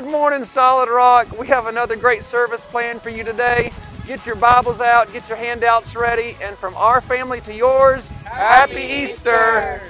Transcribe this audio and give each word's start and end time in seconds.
good 0.00 0.08
morning, 0.08 0.44
Solid 0.44 0.88
Rock. 0.88 1.36
We 1.36 1.48
have 1.48 1.66
another 1.66 1.96
great 1.96 2.22
service 2.22 2.62
planned 2.62 3.02
for 3.02 3.10
you 3.10 3.24
today. 3.24 3.72
Get 4.06 4.24
your 4.24 4.36
Bibles 4.36 4.80
out, 4.80 5.12
get 5.12 5.28
your 5.28 5.36
handouts 5.36 5.96
ready, 5.96 6.36
and 6.40 6.56
from 6.56 6.76
our 6.76 7.00
family 7.00 7.40
to 7.40 7.52
yours, 7.52 8.08
Happy, 8.22 8.74
Happy 8.74 8.82
Easter. 9.02 9.82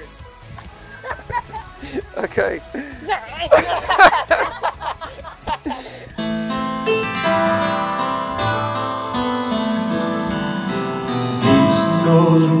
Easter. 1.83 2.01
okay. 2.17 2.59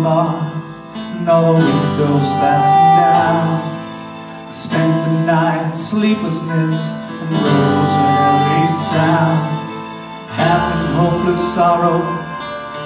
are 0.05 0.53
and 0.93 1.27
all 1.27 1.53
the 1.53 1.65
windows 1.65 2.29
fastened 2.37 2.93
down. 3.01 4.47
I 4.47 4.51
spent 4.51 5.05
the 5.05 5.25
night 5.25 5.71
in 5.71 5.75
sleeplessness 5.75 7.08
every 7.35 8.67
sound. 8.67 9.39
Half 10.29 10.63
in 10.75 10.81
hopeless 10.95 11.53
sorrow 11.53 12.01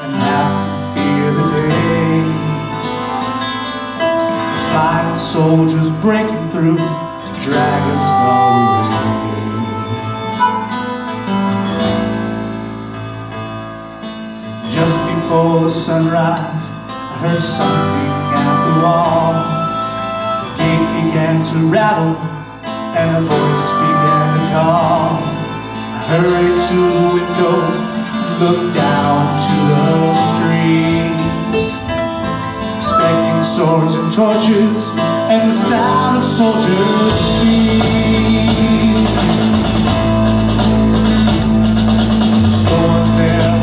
and 0.04 0.14
half 0.16 0.52
in 0.64 0.74
fear 0.94 1.32
the 1.34 1.46
day. 1.52 2.24
Find 4.74 5.16
soldiers 5.16 5.92
breaking 6.02 6.50
through 6.50 6.78
to 6.78 7.32
drag 7.44 7.84
us 7.94 8.08
all 8.26 8.84
away. 8.84 9.14
Just 14.74 14.98
before 15.14 15.56
the 15.62 15.70
sunrise, 15.70 16.70
I 16.90 17.18
heard 17.22 17.42
something 17.42 18.12
at 18.34 18.58
the 18.66 18.74
wall. 18.82 19.34
The 20.44 20.50
gate 20.58 20.88
began 21.06 21.36
to 21.44 21.56
rattle, 21.70 22.16
and 22.96 23.10
a 23.18 23.22
voice 23.22 23.66
began 23.82 24.28
to 24.38 24.42
call. 24.54 25.18
I 25.98 26.02
hurried 26.10 26.58
to 26.70 26.80
the 26.94 27.06
window, 27.18 27.58
looked 28.40 28.72
down 28.76 29.18
to 29.46 29.56
the 29.70 30.14
street, 30.30 31.18
expecting 32.78 33.42
swords 33.44 33.94
and 33.96 34.08
torches, 34.14 34.80
and 35.34 35.42
the 35.50 35.56
sound 35.70 36.18
of 36.18 36.24
soldiers' 36.24 37.22
feet. 37.42 37.82
Was 42.46 42.62
going 42.70 43.10
there 43.18 43.54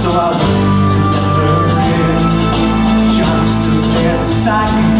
so 0.00 0.08
I 0.12 0.28
went 0.38 0.92
to. 0.92 1.00
John 3.16 3.40
stood 3.52 3.86
there 3.96 4.18
beside 4.22 4.72
me. 4.76 4.97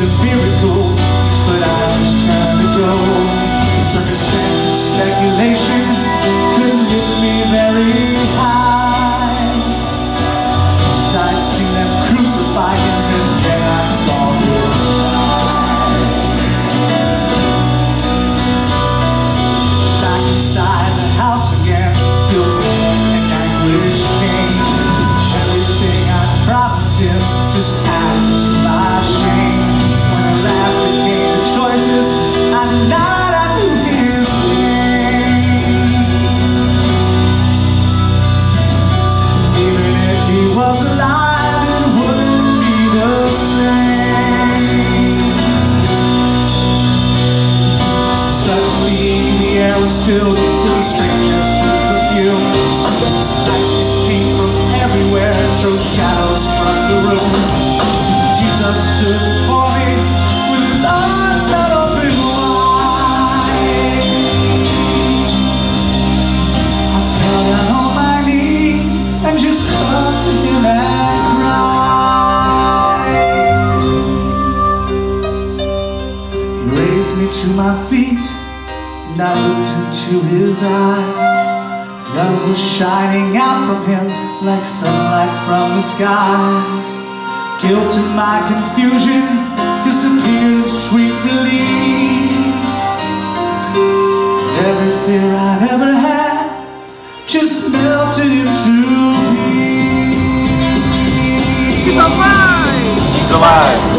A 0.00 0.06
miracle, 0.22 0.94
but 1.46 1.58
I 1.58 1.98
just 1.98 2.14
turned 2.24 2.58
to 2.62 2.68
go. 2.78 2.94
Speculation 4.94 5.84
couldn't 6.54 6.86
lift 6.86 7.14
me 7.22 7.34
very 7.50 8.18
I'd 11.18 11.40
seen 11.50 11.72
them 11.74 11.90
crucify 12.06 12.74
him, 12.76 13.02
and 13.18 13.30
then 13.44 13.62
I 13.62 13.82
saw 14.04 14.22
back 20.02 20.22
inside 20.36 20.92
the 21.00 21.08
house 21.18 21.48
again. 21.60 21.92
Guilt 22.30 22.64
and 23.16 23.32
anguish 23.42 24.00
came. 24.20 24.54
Everything 25.42 26.02
I 26.06 26.22
promised 26.46 26.96
him 27.00 27.20
just 27.50 27.74
looked 80.12 80.24
into 80.24 80.46
his 80.46 80.62
eyes. 80.62 81.46
Love 82.14 82.48
was 82.48 82.58
shining 82.58 83.36
out 83.36 83.66
from 83.66 83.86
him 83.86 84.06
like 84.44 84.64
sunlight 84.64 85.30
from 85.46 85.76
the 85.76 85.82
skies. 85.82 86.96
Guilt 87.62 87.92
and 87.94 88.16
my 88.16 88.40
confusion 88.46 89.22
disappeared 89.84 90.64
in 90.64 90.68
sweet 90.68 91.14
release. 91.24 92.80
Every 94.66 94.92
fear 95.06 95.34
I'd 95.34 95.68
ever 95.70 95.92
had 95.92 97.26
just 97.26 97.70
melted 97.70 98.32
into 98.32 98.74
peace. 99.44 100.16
He's 101.84 101.96
alive! 101.96 102.98
He's 103.14 103.30
alive. 103.30 103.97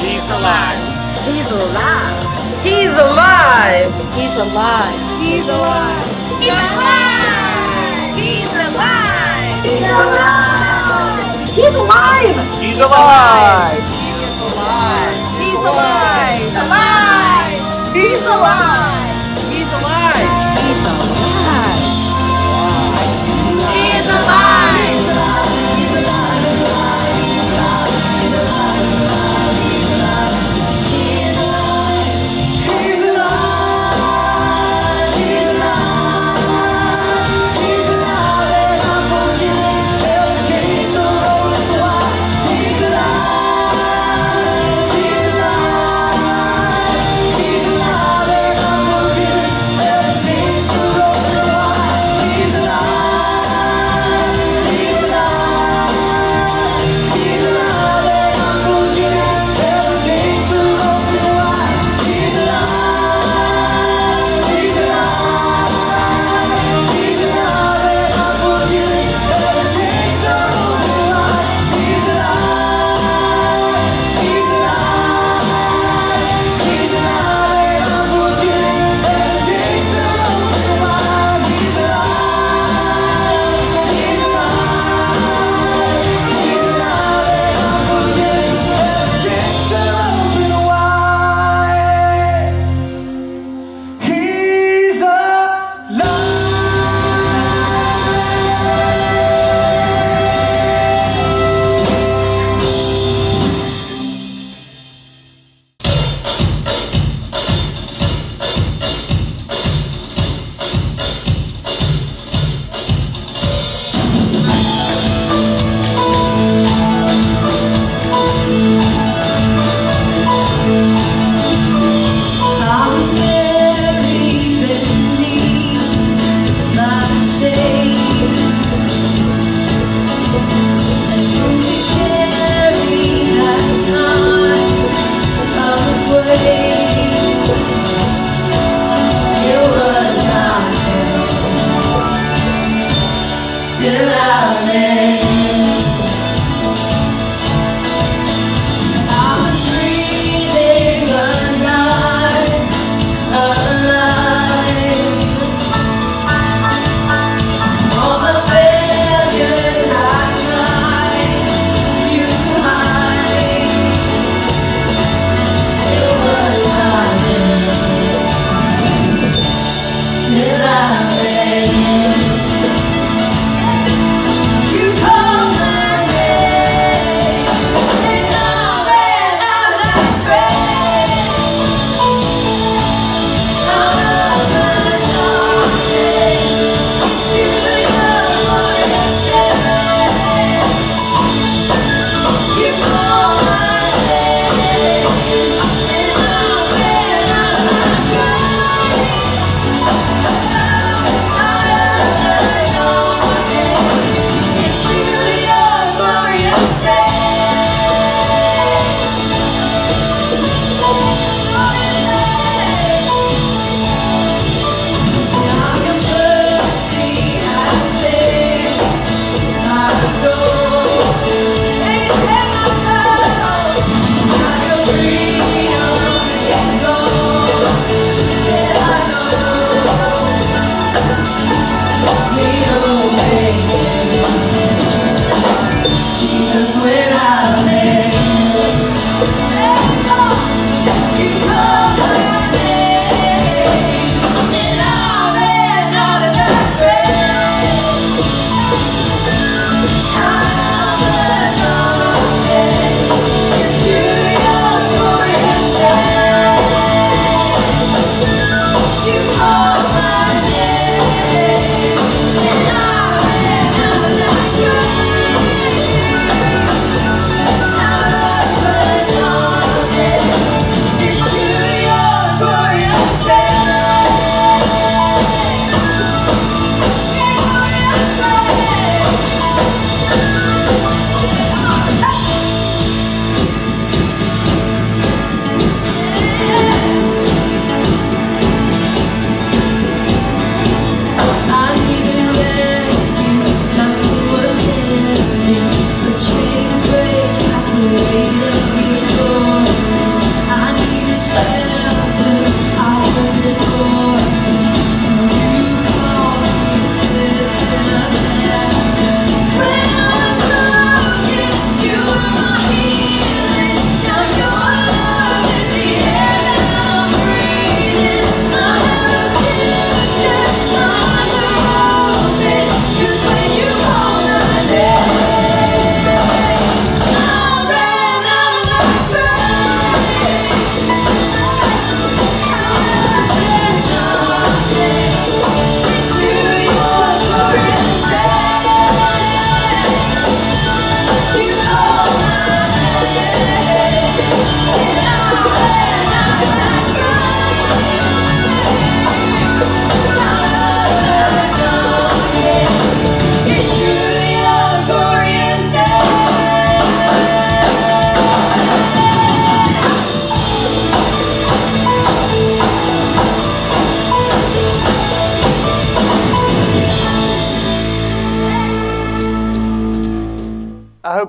He's 0.00 0.24
alive! 0.30 0.80
He's 1.26 1.50
alive. 1.52 2.18
He's 2.64 2.92
alive! 2.96 3.92
He's 4.14 4.36
alive! 4.36 5.09
He's 5.20 5.48
alive! 5.48 6.06
He's 6.40 6.50
alive! 6.50 8.16
He's 8.16 8.48
alive! 8.48 9.64
He's 9.64 9.82
alive. 9.84 11.48
He's 11.50 11.74
alive! 11.74 12.36
He's 12.62 12.78
alive! 12.78 13.84
Alive! 14.40 15.14
He's 15.38 15.58
alive! 15.58 16.40
He's 16.40 16.56
alive! 16.56 17.94
He's 17.94 18.22
alive. 18.24 18.89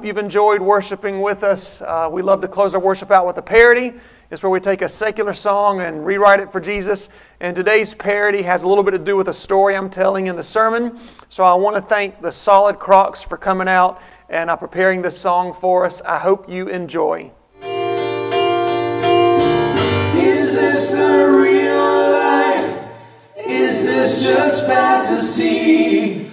hope 0.02 0.08
you've 0.08 0.18
enjoyed 0.18 0.64
worshiping 0.64 1.22
with 1.22 1.44
us. 1.44 1.80
Uh, 1.80 2.10
we 2.12 2.24
love 2.24 2.42
to 2.42 2.48
close 2.48 2.74
our 2.74 2.82
worship 2.82 3.12
out 3.12 3.28
with 3.28 3.38
a 3.38 3.42
parody. 3.42 3.94
It's 4.32 4.42
where 4.42 4.50
we 4.50 4.60
take 4.60 4.82
a 4.82 4.90
secular 4.90 5.36
song 5.36 5.80
and 5.80 6.04
rewrite 6.04 6.40
it 6.40 6.52
for 6.52 6.60
Jesus. 6.60 7.10
And 7.40 7.56
today's 7.56 7.94
parody 7.94 8.42
has 8.42 8.64
a 8.64 8.68
little 8.68 8.84
bit 8.84 8.90
to 8.92 8.98
do 8.98 9.16
with 9.16 9.28
a 9.28 9.34
story 9.34 9.76
I'm 9.76 9.92
telling 9.92 10.26
in 10.26 10.36
the 10.36 10.42
sermon. 10.42 11.00
So 11.30 11.44
I 11.44 11.54
want 11.54 11.76
to 11.76 11.84
thank 11.84 12.20
the 12.20 12.32
Solid 12.32 12.80
Crocs 12.80 13.22
for 13.22 13.38
coming 13.38 13.68
out 13.68 14.02
and 14.28 14.50
uh, 14.50 14.56
preparing 14.56 15.04
this 15.04 15.16
song 15.16 15.54
for 15.54 15.86
us. 15.86 16.02
I 16.02 16.18
hope 16.18 16.50
you 16.50 16.68
enjoy. 16.68 17.32
Is 17.62 17.68
this 20.56 20.90
the 20.90 21.28
real 21.30 22.12
life? 22.12 22.90
Is 23.38 23.84
this 23.84 24.24
just 24.24 24.66
fantasy? 24.66 26.31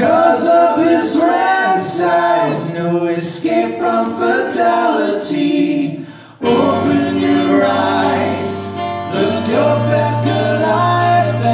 Because 0.00 0.48
of 0.48 0.78
his 0.86 1.18
red 1.18 1.78
size, 1.78 2.72
no 2.72 3.04
escape 3.04 3.76
from 3.76 4.16
fatality. 4.18 6.06
Open 6.40 7.18
your 7.20 7.62
eyes, 7.62 8.66
look 9.12 9.48
up 9.60 9.88
at 9.92 10.24
the 10.24 10.66
life 10.66 11.44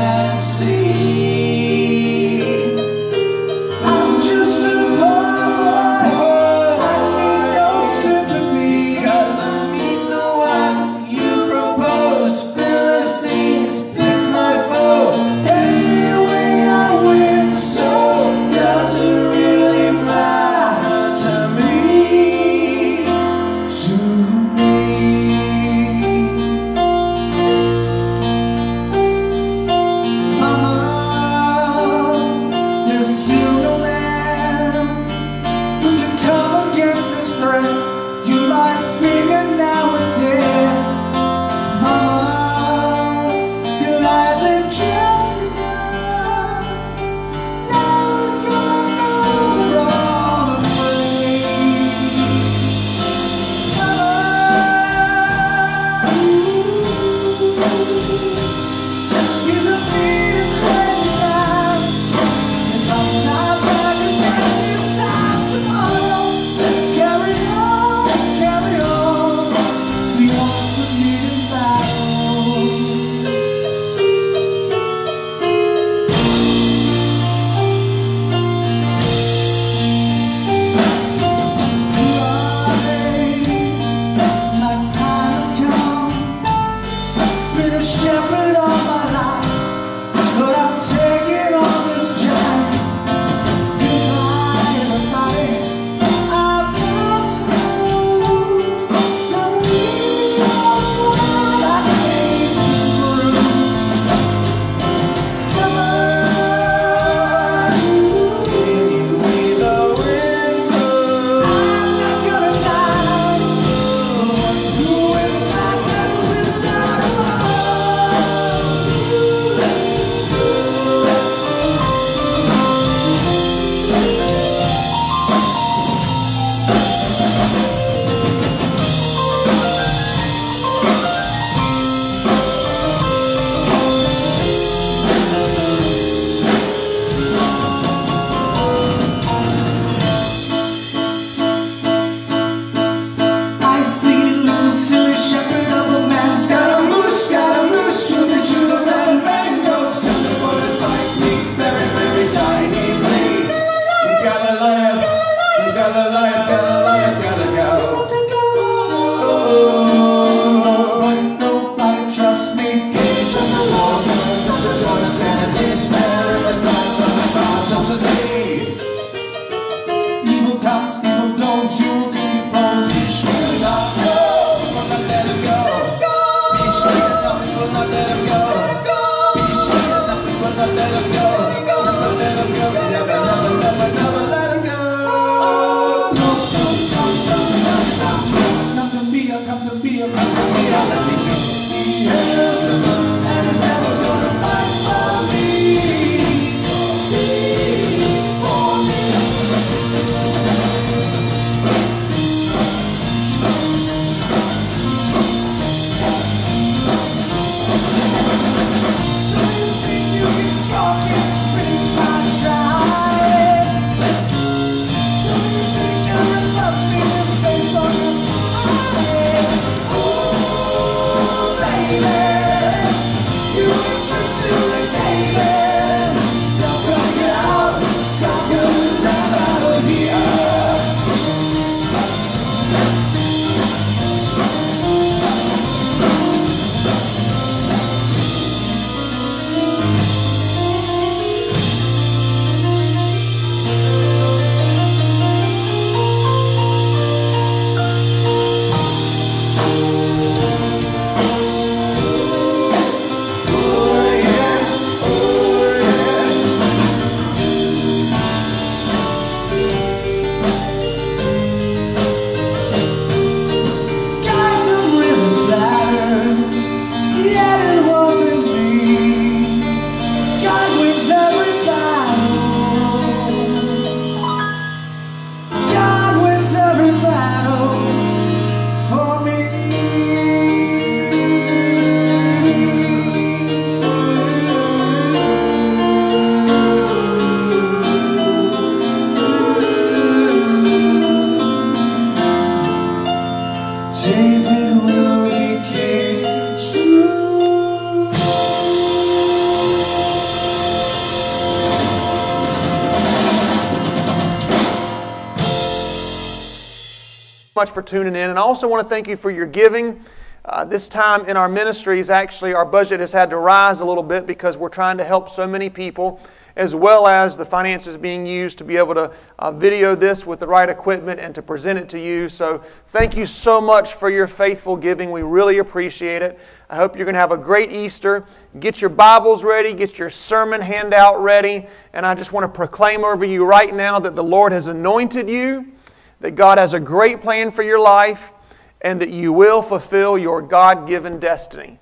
tuning 307.87 308.15
in. 308.15 308.31
And 308.31 308.39
I 308.39 308.43
also 308.43 308.69
want 308.69 308.83
to 308.83 308.89
thank 308.89 309.09
you 309.09 309.17
for 309.17 309.31
your 309.31 309.47
giving. 309.47 310.05
Uh, 310.45 310.65
this 310.65 310.89
time 310.89 311.25
in 311.27 311.37
our 311.37 311.49
ministries, 311.49 312.09
actually, 312.09 312.55
our 312.55 312.65
budget 312.65 313.01
has 313.01 313.13
had 313.13 313.31
to 313.31 313.37
rise 313.37 313.81
a 313.81 313.85
little 313.85 314.03
bit 314.03 314.27
because 314.27 314.57
we're 314.57 314.69
trying 314.69 314.97
to 314.97 315.05
help 315.05 315.29
so 315.29 315.45
many 315.45 315.69
people, 315.69 316.21
as 316.55 316.73
well 316.73 317.09
as 317.09 317.37
the 317.37 317.45
finances 317.45 317.97
being 317.97 318.25
used 318.25 318.57
to 318.59 318.65
be 318.65 318.77
able 318.77 318.95
to 318.95 319.13
uh, 319.41 319.51
video 319.51 319.97
this 319.97 320.25
with 320.25 320.39
the 320.39 320.47
right 320.47 320.69
equipment 320.69 321.19
and 321.19 321.35
to 321.35 321.43
present 321.43 321.79
it 321.81 321.89
to 321.89 321.99
you. 321.99 322.29
So, 322.29 322.63
thank 322.89 323.17
you 323.17 323.27
so 323.27 323.61
much 323.61 323.95
for 323.95 324.09
your 324.09 324.29
faithful 324.29 324.77
giving. 324.77 325.11
We 325.11 325.23
really 325.23 325.59
appreciate 325.59 326.23
it. 326.23 326.39
I 326.71 326.77
hope 326.77 326.97
you're 326.97 327.05
going 327.05 327.15
to 327.15 327.21
have 327.21 327.33
a 327.33 327.39
great 327.39 327.73
Easter. 327.73 328.25
Get 328.59 328.81
your 328.81 328.91
Bibles 328.91 329.45
ready, 329.45 329.75
get 329.75 329.99
your 329.99 330.11
sermon 330.11 330.61
handout 330.61 331.23
ready. 331.23 331.67
And 331.93 332.07
I 332.07 332.15
just 332.15 332.33
want 332.33 332.45
to 332.45 332.57
proclaim 332.57 333.05
over 333.05 333.25
you 333.25 333.45
right 333.45 333.75
now 333.75 333.99
that 334.01 334.17
the 334.17 334.25
Lord 334.25 334.53
has 334.53 334.67
anointed 334.69 335.29
you, 335.29 335.73
that 336.21 336.33
God 336.33 336.59
has 336.59 336.75
a 336.75 336.81
great 336.81 337.21
plan 337.21 337.51
for 337.51 337.63
your 337.63 337.79
life 337.79 338.33
and 338.81 339.01
that 339.01 339.11
you 339.11 339.33
will 339.33 339.63
fulfill 339.63 340.17
your 340.17 340.43
God 340.43 340.87
given 340.87 341.19
destiny. 341.19 341.79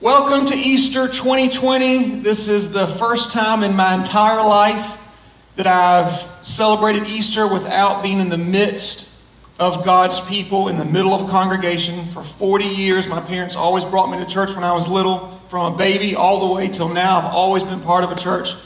Welcome 0.00 0.46
to 0.46 0.56
Easter 0.56 1.06
2020. 1.06 2.20
This 2.20 2.48
is 2.48 2.70
the 2.70 2.86
first 2.86 3.30
time 3.30 3.62
in 3.62 3.76
my 3.76 3.94
entire 3.94 4.44
life 4.44 4.98
that 5.54 5.66
I've 5.66 6.28
celebrated 6.44 7.06
Easter 7.06 7.46
without 7.46 8.02
being 8.02 8.18
in 8.18 8.28
the 8.28 8.38
midst 8.38 9.08
of 9.60 9.84
God's 9.84 10.20
people, 10.22 10.68
in 10.68 10.76
the 10.76 10.84
middle 10.84 11.14
of 11.14 11.28
a 11.28 11.30
congregation. 11.30 12.08
For 12.08 12.24
40 12.24 12.64
years, 12.64 13.06
my 13.06 13.20
parents 13.20 13.54
always 13.54 13.84
brought 13.84 14.10
me 14.10 14.18
to 14.18 14.26
church 14.26 14.52
when 14.56 14.64
I 14.64 14.72
was 14.72 14.88
little, 14.88 15.40
from 15.48 15.74
a 15.74 15.76
baby 15.76 16.16
all 16.16 16.48
the 16.48 16.54
way 16.54 16.66
till 16.66 16.88
now. 16.88 17.18
I've 17.18 17.32
always 17.32 17.62
been 17.62 17.80
part 17.80 18.02
of 18.02 18.10
a 18.10 18.16
church. 18.16 18.56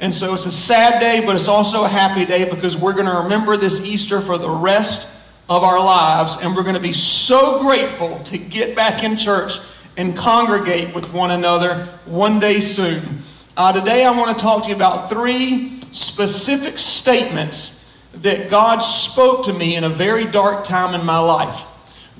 And 0.00 0.14
so 0.14 0.32
it's 0.32 0.46
a 0.46 0.50
sad 0.50 0.98
day, 0.98 1.24
but 1.24 1.36
it's 1.36 1.48
also 1.48 1.84
a 1.84 1.88
happy 1.88 2.24
day 2.24 2.48
because 2.48 2.74
we're 2.76 2.94
going 2.94 3.06
to 3.06 3.22
remember 3.24 3.58
this 3.58 3.82
Easter 3.82 4.22
for 4.22 4.38
the 4.38 4.48
rest 4.48 5.08
of 5.48 5.62
our 5.62 5.78
lives. 5.78 6.36
And 6.40 6.56
we're 6.56 6.62
going 6.62 6.74
to 6.74 6.80
be 6.80 6.94
so 6.94 7.60
grateful 7.62 8.18
to 8.24 8.38
get 8.38 8.74
back 8.74 9.04
in 9.04 9.18
church 9.18 9.58
and 9.98 10.16
congregate 10.16 10.94
with 10.94 11.12
one 11.12 11.30
another 11.30 11.86
one 12.06 12.40
day 12.40 12.60
soon. 12.60 13.20
Uh, 13.58 13.72
today, 13.72 14.04
I 14.04 14.10
want 14.12 14.38
to 14.38 14.42
talk 14.42 14.62
to 14.62 14.70
you 14.70 14.74
about 14.74 15.10
three 15.10 15.80
specific 15.92 16.78
statements 16.78 17.84
that 18.14 18.48
God 18.48 18.78
spoke 18.78 19.44
to 19.44 19.52
me 19.52 19.76
in 19.76 19.84
a 19.84 19.90
very 19.90 20.24
dark 20.24 20.64
time 20.64 20.98
in 20.98 21.04
my 21.04 21.18
life. 21.18 21.62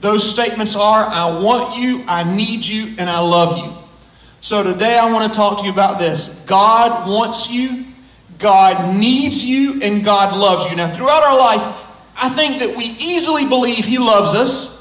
Those 0.00 0.28
statements 0.28 0.76
are 0.76 1.04
I 1.06 1.40
want 1.40 1.78
you, 1.78 2.04
I 2.06 2.24
need 2.24 2.64
you, 2.64 2.94
and 2.98 3.08
I 3.08 3.20
love 3.20 3.56
you. 3.58 3.89
So 4.42 4.62
today 4.62 4.96
I 4.98 5.12
want 5.12 5.31
to 5.31 5.37
talk 5.37 5.59
to 5.59 5.66
you 5.66 5.70
about 5.70 5.98
this. 5.98 6.29
God 6.46 7.07
wants 7.07 7.50
you, 7.50 7.85
God 8.38 8.96
needs 8.96 9.44
you, 9.44 9.83
and 9.83 10.03
God 10.03 10.35
loves 10.35 10.64
you. 10.70 10.76
Now, 10.76 10.90
throughout 10.90 11.22
our 11.22 11.38
life, 11.38 11.87
I 12.16 12.31
think 12.31 12.61
that 12.61 12.74
we 12.74 12.85
easily 12.85 13.44
believe 13.44 13.85
He 13.85 13.98
loves 13.98 14.33
us. 14.33 14.79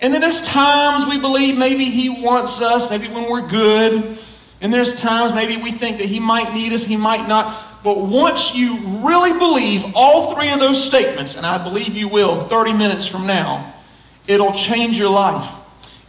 And 0.00 0.14
then 0.14 0.22
there's 0.22 0.40
times 0.40 1.04
we 1.04 1.20
believe 1.20 1.58
maybe 1.58 1.84
He 1.84 2.08
wants 2.08 2.62
us, 2.62 2.88
maybe 2.88 3.08
when 3.08 3.30
we're 3.30 3.46
good. 3.46 4.18
And 4.62 4.72
there's 4.72 4.94
times 4.94 5.34
maybe 5.34 5.62
we 5.62 5.72
think 5.72 5.98
that 5.98 6.06
He 6.06 6.18
might 6.18 6.54
need 6.54 6.72
us, 6.72 6.82
He 6.82 6.96
might 6.96 7.28
not. 7.28 7.84
But 7.84 7.98
once 7.98 8.54
you 8.54 8.78
really 9.06 9.38
believe 9.38 9.84
all 9.94 10.34
three 10.34 10.50
of 10.52 10.58
those 10.58 10.82
statements, 10.82 11.36
and 11.36 11.44
I 11.44 11.62
believe 11.62 11.94
you 11.94 12.08
will 12.08 12.44
30 12.44 12.72
minutes 12.72 13.06
from 13.06 13.26
now, 13.26 13.74
it'll 14.26 14.54
change 14.54 14.98
your 14.98 15.10
life. 15.10 15.52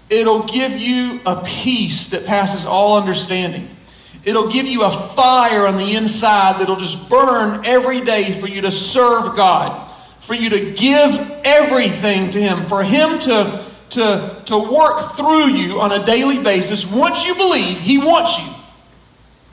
It'll 0.10 0.43
give 0.43 0.74
you 0.74 1.22
a 1.26 1.43
peace 1.43 2.08
that 2.10 2.26
passes 2.26 2.65
all 2.65 3.00
understanding. 3.00 3.76
It'll 4.24 4.50
give 4.50 4.65
you 4.65 4.84
a 4.84 4.91
fire 4.91 5.67
on 5.67 5.78
the 5.78 5.96
inside 5.96 6.60
that'll 6.60 6.78
just 6.78 7.10
burn 7.10 7.65
every 7.65 8.02
day 8.02 8.34
for 8.34 8.48
you 8.48 8.62
to 8.62 8.72
serve 8.72 9.36
God, 9.36 9.91
for 10.20 10.34
you 10.34 10.50
to 10.50 10.72
give 10.72 11.17
everything 11.43 12.30
to 12.32 12.41
Him, 12.41 12.65
for 12.65 12.84
Him 12.84 13.20
to, 13.20 13.65
to, 13.91 14.41
to 14.46 14.58
work 14.58 15.15
through 15.15 15.48
you 15.48 15.80
on 15.80 15.91
a 15.91 16.06
daily 16.06 16.41
basis. 16.41 16.86
Once 16.86 17.26
you 17.26 17.36
believe 17.36 17.80
He 17.80 17.98
wants 17.98 18.38
you, 18.38 18.54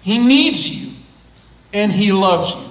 He 0.03 0.19
needs 0.19 0.69
you, 0.69 0.93
and 1.73 1.93
He 1.93 2.13
loves 2.13 2.55
you. 2.55 2.63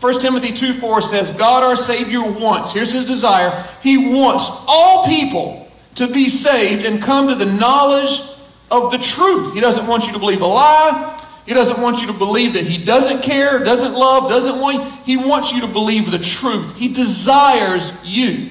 1 0.00 0.20
Timothy 0.20 0.52
2 0.52 0.74
4 0.74 1.00
says, 1.00 1.30
God 1.32 1.62
our 1.62 1.76
Savior 1.76 2.22
wants, 2.22 2.72
here's 2.72 2.92
His 2.92 3.04
desire, 3.04 3.64
He 3.82 3.98
wants 3.98 4.48
all 4.66 5.06
people 5.06 5.61
to 5.96 6.06
be 6.06 6.28
saved 6.28 6.84
and 6.84 7.02
come 7.02 7.28
to 7.28 7.34
the 7.34 7.52
knowledge 7.58 8.22
of 8.70 8.90
the 8.90 8.98
truth. 8.98 9.54
He 9.54 9.60
doesn't 9.60 9.86
want 9.86 10.06
you 10.06 10.12
to 10.12 10.18
believe 10.18 10.40
a 10.40 10.46
lie. 10.46 11.18
He 11.46 11.54
doesn't 11.54 11.80
want 11.80 12.00
you 12.00 12.06
to 12.06 12.12
believe 12.12 12.54
that 12.54 12.64
he 12.64 12.82
doesn't 12.82 13.22
care, 13.22 13.58
doesn't 13.58 13.94
love, 13.94 14.28
doesn't 14.28 14.60
want 14.60 14.76
you. 14.76 14.90
He 15.04 15.16
wants 15.16 15.52
you 15.52 15.60
to 15.62 15.66
believe 15.66 16.10
the 16.10 16.18
truth. 16.18 16.76
He 16.76 16.88
desires 16.88 17.92
you. 18.04 18.50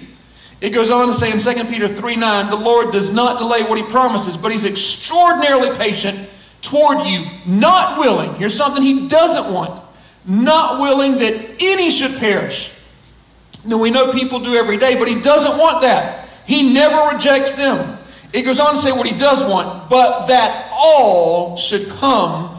It 0.59 0.71
goes 0.71 0.89
on 0.89 1.07
to 1.07 1.13
say 1.13 1.31
in 1.31 1.39
2 1.39 1.69
Peter 1.71 1.87
3 1.87 2.15
9, 2.17 2.49
the 2.49 2.55
Lord 2.57 2.91
does 2.91 3.11
not 3.11 3.39
delay 3.39 3.63
what 3.63 3.77
he 3.77 3.83
promises, 3.83 4.37
but 4.37 4.51
he's 4.51 4.65
extraordinarily 4.65 5.75
patient 5.77 6.29
toward 6.61 7.07
you, 7.07 7.25
not 7.45 7.97
willing. 7.97 8.35
Here's 8.35 8.55
something 8.55 8.83
he 8.83 9.07
doesn't 9.07 9.51
want 9.51 9.81
not 10.25 10.79
willing 10.79 11.17
that 11.17 11.55
any 11.59 11.89
should 11.89 12.17
perish. 12.17 12.71
Now 13.65 13.77
we 13.77 13.91
know 13.91 14.11
people 14.11 14.39
do 14.39 14.55
every 14.55 14.77
day, 14.77 14.95
but 14.97 15.07
he 15.07 15.21
doesn't 15.21 15.57
want 15.57 15.81
that. 15.81 16.20
He 16.45 16.73
never 16.73 17.15
rejects 17.15 17.53
them. 17.53 17.97
It 18.33 18.43
goes 18.43 18.59
on 18.59 18.75
to 18.75 18.81
say 18.81 18.91
what 18.91 19.07
he 19.07 19.17
does 19.17 19.43
want, 19.43 19.89
but 19.89 20.27
that 20.27 20.69
all 20.73 21.57
should 21.57 21.89
come 21.89 22.57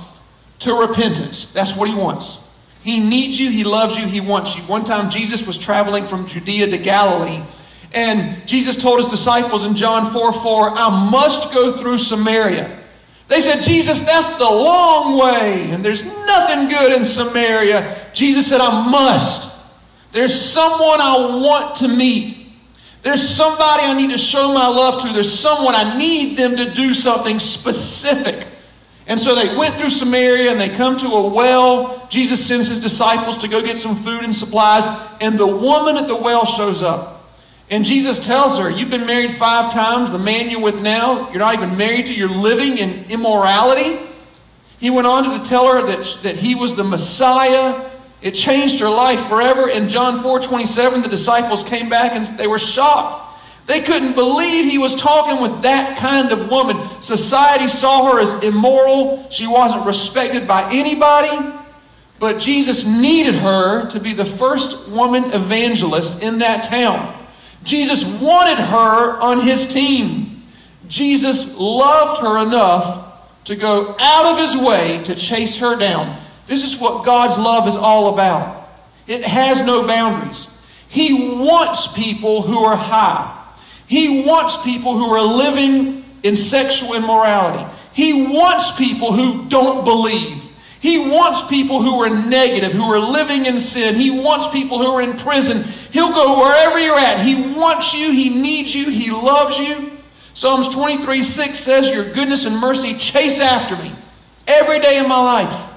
to 0.61 0.75
repentance. 0.75 1.47
That's 1.47 1.75
what 1.75 1.89
he 1.89 1.95
wants. 1.95 2.39
He 2.83 3.01
needs 3.01 3.39
you, 3.39 3.51
he 3.51 3.65
loves 3.65 3.97
you, 3.97 4.07
he 4.07 4.21
wants 4.21 4.57
you. 4.57 4.63
One 4.65 4.85
time 4.85 5.09
Jesus 5.09 5.47
was 5.47 5.57
traveling 5.57 6.07
from 6.07 6.27
Judea 6.27 6.67
to 6.67 6.79
Galilee, 6.79 7.43
and 7.93 8.47
Jesus 8.47 8.77
told 8.77 8.99
his 8.99 9.09
disciples 9.09 9.65
in 9.65 9.77
John 9.77 10.13
4 10.13 10.33
4, 10.33 10.71
I 10.75 11.11
must 11.11 11.53
go 11.53 11.77
through 11.77 11.99
Samaria. 11.99 12.81
They 13.29 13.41
said, 13.41 13.63
Jesus, 13.63 14.01
that's 14.03 14.29
the 14.37 14.45
long 14.45 15.19
way, 15.19 15.71
and 15.71 15.85
there's 15.85 16.05
nothing 16.05 16.69
good 16.69 16.93
in 16.93 17.05
Samaria. 17.05 18.11
Jesus 18.13 18.47
said, 18.47 18.61
I 18.61 18.91
must. 18.91 19.51
There's 20.11 20.39
someone 20.39 21.01
I 21.01 21.41
want 21.41 21.77
to 21.77 21.89
meet. 21.89 22.42
There's 23.03 23.29
somebody 23.29 23.83
I 23.83 23.95
need 23.95 24.11
to 24.11 24.19
show 24.19 24.55
my 24.55 24.69
love 24.69 25.03
to. 25.03 25.13
There's 25.13 25.33
someone 25.33 25.75
I 25.75 25.99
need 25.99 26.39
them 26.39 26.57
to 26.57 26.71
do 26.71 26.95
something 26.95 27.41
specific. 27.41 28.47
And 29.09 29.21
so 29.21 29.35
they 29.35 29.57
went 29.57 29.75
through 29.75 29.91
Samaria 29.91 30.53
and 30.53 30.61
they 30.61 30.69
come 30.69 30.97
to 30.99 31.09
a 31.09 31.29
well. 31.29 32.07
Jesus 32.09 32.47
sends 32.47 32.69
his 32.69 32.79
disciples 32.79 33.39
to 33.39 33.49
go 33.49 33.61
get 33.61 33.77
some 33.77 33.97
food 33.97 34.23
and 34.23 34.35
supplies. 34.35 34.87
And 35.21 35.37
the 35.37 35.47
woman 35.47 35.97
at 35.97 36.07
the 36.07 36.17
well 36.17 36.47
shows 36.47 36.83
up. 36.83 37.37
And 37.69 37.85
Jesus 37.85 38.19
tells 38.21 38.59
her, 38.59 38.71
You've 38.71 38.91
been 38.91 39.07
married 39.07 39.33
five 39.33 39.73
times. 39.73 40.13
The 40.13 40.19
man 40.19 40.51
you're 40.51 40.63
with 40.63 40.81
now, 40.81 41.29
you're 41.31 41.41
not 41.41 41.55
even 41.55 41.77
married 41.77 42.07
to, 42.07 42.15
you're 42.15 42.29
living 42.29 42.79
in 42.79 43.11
immorality. 43.11 43.99
He 44.79 44.91
went 44.91 45.07
on 45.07 45.39
to 45.39 45.49
tell 45.49 45.73
her 45.73 45.87
that, 45.87 46.19
that 46.23 46.37
he 46.37 46.55
was 46.55 46.77
the 46.77 46.85
Messiah 46.85 47.92
it 48.23 48.33
changed 48.33 48.79
her 48.81 48.89
life 48.89 49.29
forever. 49.29 49.69
In 49.69 49.89
John 49.89 50.23
4 50.23 50.41
27, 50.41 51.03
the 51.03 51.09
disciples 51.09 51.63
came 51.63 51.89
back 51.89 52.13
and 52.13 52.39
they 52.39 52.47
were 52.47 52.59
shocked. 52.59 53.31
They 53.67 53.81
couldn't 53.81 54.15
believe 54.15 54.71
he 54.71 54.79
was 54.79 54.95
talking 54.95 55.41
with 55.41 55.63
that 55.63 55.97
kind 55.97 56.33
of 56.33 56.51
woman. 56.51 56.77
Society 57.03 57.69
saw 57.69 58.13
her 58.13 58.21
as 58.21 58.33
immoral. 58.43 59.29
She 59.31 59.47
wasn't 59.47 59.87
respected 59.87 60.49
by 60.49 60.73
anybody. 60.73 61.59
But 62.19 62.39
Jesus 62.39 62.85
needed 62.85 63.35
her 63.37 63.89
to 63.91 64.01
be 64.01 64.13
the 64.13 64.25
first 64.25 64.89
woman 64.89 65.33
evangelist 65.33 66.23
in 66.23 66.39
that 66.39 66.65
town. 66.65 67.19
Jesus 67.65 68.05
wanted 68.05 68.59
her 68.59 69.21
on 69.21 69.41
his 69.41 69.67
team. 69.67 70.45
Jesus 70.87 71.55
loved 71.57 72.21
her 72.21 72.47
enough 72.47 73.09
to 73.45 73.57
go 73.57 73.97
out 73.99 74.27
of 74.27 74.39
his 74.39 74.57
way 74.57 75.03
to 75.05 75.15
chase 75.15 75.57
her 75.59 75.77
down. 75.77 76.22
This 76.53 76.65
is 76.65 76.79
what 76.79 77.03
God's 77.03 77.39
love 77.39 77.67
is 77.67 77.79
all 77.79 78.13
about. 78.13 78.69
It 79.07 79.25
has 79.25 79.63
no 79.63 79.87
boundaries. 79.87 80.47
He 80.87 81.35
wants 81.39 81.87
people 81.87 82.43
who 82.43 82.59
are 82.59 82.77
high. 82.77 83.43
He 83.87 84.27
wants 84.27 84.59
people 84.59 84.99
who 84.99 85.07
are 85.15 85.23
living 85.23 86.05
in 86.23 86.37
sexual 86.37 86.93
immorality. 86.93 87.65
He 87.95 88.27
wants 88.27 88.71
people 88.71 89.15
who 89.15 89.49
don't 89.49 89.87
believe. 89.87 90.47
He 90.79 90.99
wants 90.99 91.43
people 91.43 91.81
who 91.81 92.03
are 92.03 92.11
negative, 92.11 92.73
who 92.73 92.93
are 92.93 93.01
living 93.01 93.47
in 93.47 93.59
sin. 93.59 93.95
He 93.95 94.11
wants 94.11 94.47
people 94.49 94.77
who 94.77 94.93
are 94.93 95.01
in 95.01 95.17
prison. 95.17 95.65
He'll 95.91 96.13
go 96.13 96.39
wherever 96.39 96.79
you're 96.79 96.99
at. 96.99 97.25
He 97.25 97.55
wants 97.59 97.95
you. 97.95 98.13
He 98.13 98.29
needs 98.29 98.75
you. 98.75 98.91
He 98.91 99.11
loves 99.11 99.59
you. 99.59 99.91
Psalms 100.35 100.69
23 100.69 101.23
6 101.23 101.59
says, 101.59 101.89
Your 101.89 102.13
goodness 102.13 102.45
and 102.45 102.59
mercy 102.59 102.93
chase 102.99 103.41
after 103.41 103.75
me 103.75 103.95
every 104.47 104.81
day 104.81 104.99
of 104.99 105.09
my 105.09 105.19
life. 105.19 105.72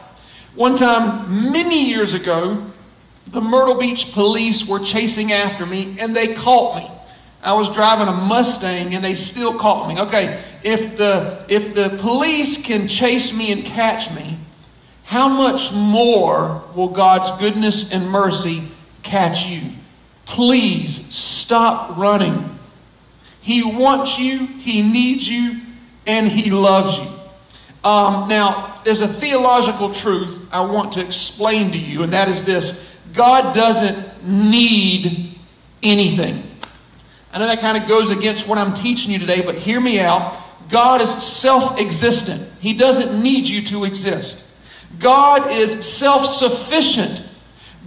One 0.56 0.78
time, 0.78 1.52
many 1.52 1.86
years 1.86 2.14
ago, 2.14 2.66
the 3.28 3.42
Myrtle 3.42 3.76
Beach 3.76 4.14
police 4.14 4.66
were 4.66 4.80
chasing 4.80 5.34
after 5.34 5.66
me 5.66 5.98
and 6.00 6.16
they 6.16 6.34
caught 6.34 6.78
me. 6.78 6.90
I 7.44 7.54
was 7.54 7.70
driving 7.70 8.08
a 8.08 8.12
Mustang 8.12 8.96
and 8.96 9.04
they 9.04 9.16
still 9.16 9.60
caught 9.60 9.88
me. 9.88 10.00
Okay, 10.00 10.42
if 10.64 10.98
the, 10.98 11.46
if 11.50 11.76
the 11.76 11.98
police 12.00 12.62
can 12.62 12.88
chase 12.88 13.38
me 13.38 13.52
and 13.52 13.64
catch 13.66 14.12
me, 14.12 14.40
how 15.04 15.28
much 15.28 15.72
more 15.74 16.64
will 16.74 16.88
God's 16.88 17.30
goodness 17.40 17.92
and 17.92 18.10
mercy 18.10 18.64
catch 19.04 19.46
you. 19.46 19.62
Please 20.26 21.14
stop 21.14 21.98
running. 21.98 22.58
He 23.42 23.62
wants 23.64 24.18
you, 24.18 24.48
He 24.48 24.82
needs 24.82 25.30
you, 25.30 25.62
and 26.08 26.28
He 26.28 26.50
loves 26.50 26.98
you. 26.98 27.15
Um, 27.86 28.28
now, 28.28 28.82
there's 28.84 29.02
a 29.02 29.08
theological 29.08 29.94
truth 29.94 30.44
I 30.52 30.62
want 30.62 30.94
to 30.94 31.06
explain 31.06 31.72
to 31.72 31.78
you, 31.78 32.02
and 32.02 32.12
that 32.14 32.28
is 32.28 32.44
this 32.44 32.84
God 33.14 33.54
doesn't 33.54 34.24
need 34.28 35.40
anything. 35.84 36.50
I 37.32 37.38
know 37.38 37.46
that 37.46 37.60
kind 37.60 37.82
of 37.82 37.88
goes 37.88 38.10
against 38.10 38.48
what 38.48 38.58
I'm 38.58 38.74
teaching 38.74 39.12
you 39.12 39.20
today, 39.20 39.42
but 39.42 39.54
hear 39.54 39.80
me 39.80 40.00
out. 40.00 40.42
God 40.68 41.00
is 41.00 41.12
self 41.12 41.80
existent, 41.80 42.52
He 42.60 42.74
doesn't 42.74 43.22
need 43.22 43.48
you 43.48 43.62
to 43.66 43.86
exist. 43.86 44.44
God 44.98 45.52
is 45.52 45.88
self 45.88 46.26
sufficient, 46.26 47.22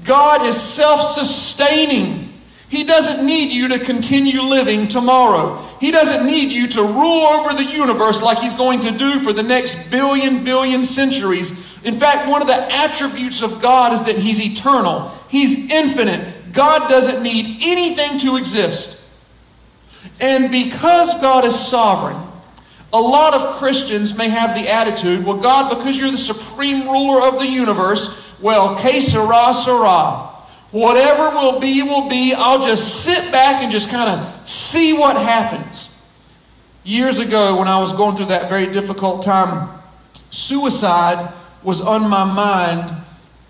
God 0.05 0.43
is 0.43 0.61
self 0.61 1.01
sustaining. 1.01 2.28
He 2.69 2.85
doesn't 2.85 3.25
need 3.25 3.51
you 3.51 3.69
to 3.69 3.79
continue 3.79 4.43
living 4.43 4.89
tomorrow. 4.89 5.57
He 5.81 5.91
doesn't 5.91 6.27
need 6.27 6.53
you 6.53 6.69
to 6.69 6.83
rule 6.83 7.23
over 7.23 7.55
the 7.55 7.65
universe 7.65 8.23
like 8.23 8.41
He's 8.41 8.55
going 8.55 8.81
to 8.81 8.91
do 8.91 9.21
for 9.21 9.33
the 9.33 9.43
next 9.43 9.91
billion, 9.91 10.45
billion 10.45 10.85
centuries. 10.85 11.53
In 11.83 11.99
fact, 11.99 12.29
one 12.29 12.43
of 12.43 12.49
the 12.49 12.73
attributes 12.73 13.43
of 13.43 13.63
God 13.63 13.95
is 13.95 14.05
that 14.05 14.17
He's 14.17 14.41
eternal, 14.41 15.11
He's 15.29 15.71
infinite. 15.71 16.53
God 16.53 16.89
doesn't 16.89 17.23
need 17.23 17.63
anything 17.63 18.19
to 18.21 18.37
exist. 18.37 18.99
And 20.21 20.51
because 20.51 21.15
God 21.21 21.45
is 21.45 21.59
sovereign, 21.59 22.21
a 22.93 23.01
lot 23.01 23.35
of 23.35 23.57
Christians 23.57 24.17
may 24.17 24.29
have 24.29 24.55
the 24.55 24.69
attitude, 24.69 25.25
well, 25.25 25.37
God, 25.37 25.77
because 25.77 25.97
you're 25.97 26.11
the 26.11 26.17
supreme 26.17 26.89
ruler 26.89 27.23
of 27.23 27.39
the 27.39 27.47
universe, 27.47 28.19
well, 28.41 28.77
que 28.77 29.01
sera, 29.03 29.53
sera. 29.55 30.28
Whatever 30.71 31.31
will 31.31 31.61
be, 31.61 31.83
will 31.83 32.09
be. 32.09 32.35
I'll 32.35 32.61
just 32.61 33.03
sit 33.03 33.33
back 33.33 33.63
and 33.63 33.73
just 33.73 33.91
kind 33.91 34.21
of 34.21 34.49
see 34.49 34.93
what 34.93 35.17
happens. 35.17 35.95
Years 36.85 37.19
ago, 37.19 37.57
when 37.57 37.69
I 37.69 37.79
was 37.79 37.93
going 37.93 38.17
through 38.17 38.27
that 38.27 38.49
very 38.49 38.67
difficult 38.67 39.23
time, 39.23 39.71
suicide 40.31 41.33
was 41.63 41.81
on 41.81 42.09
my 42.09 42.25
mind 42.25 42.95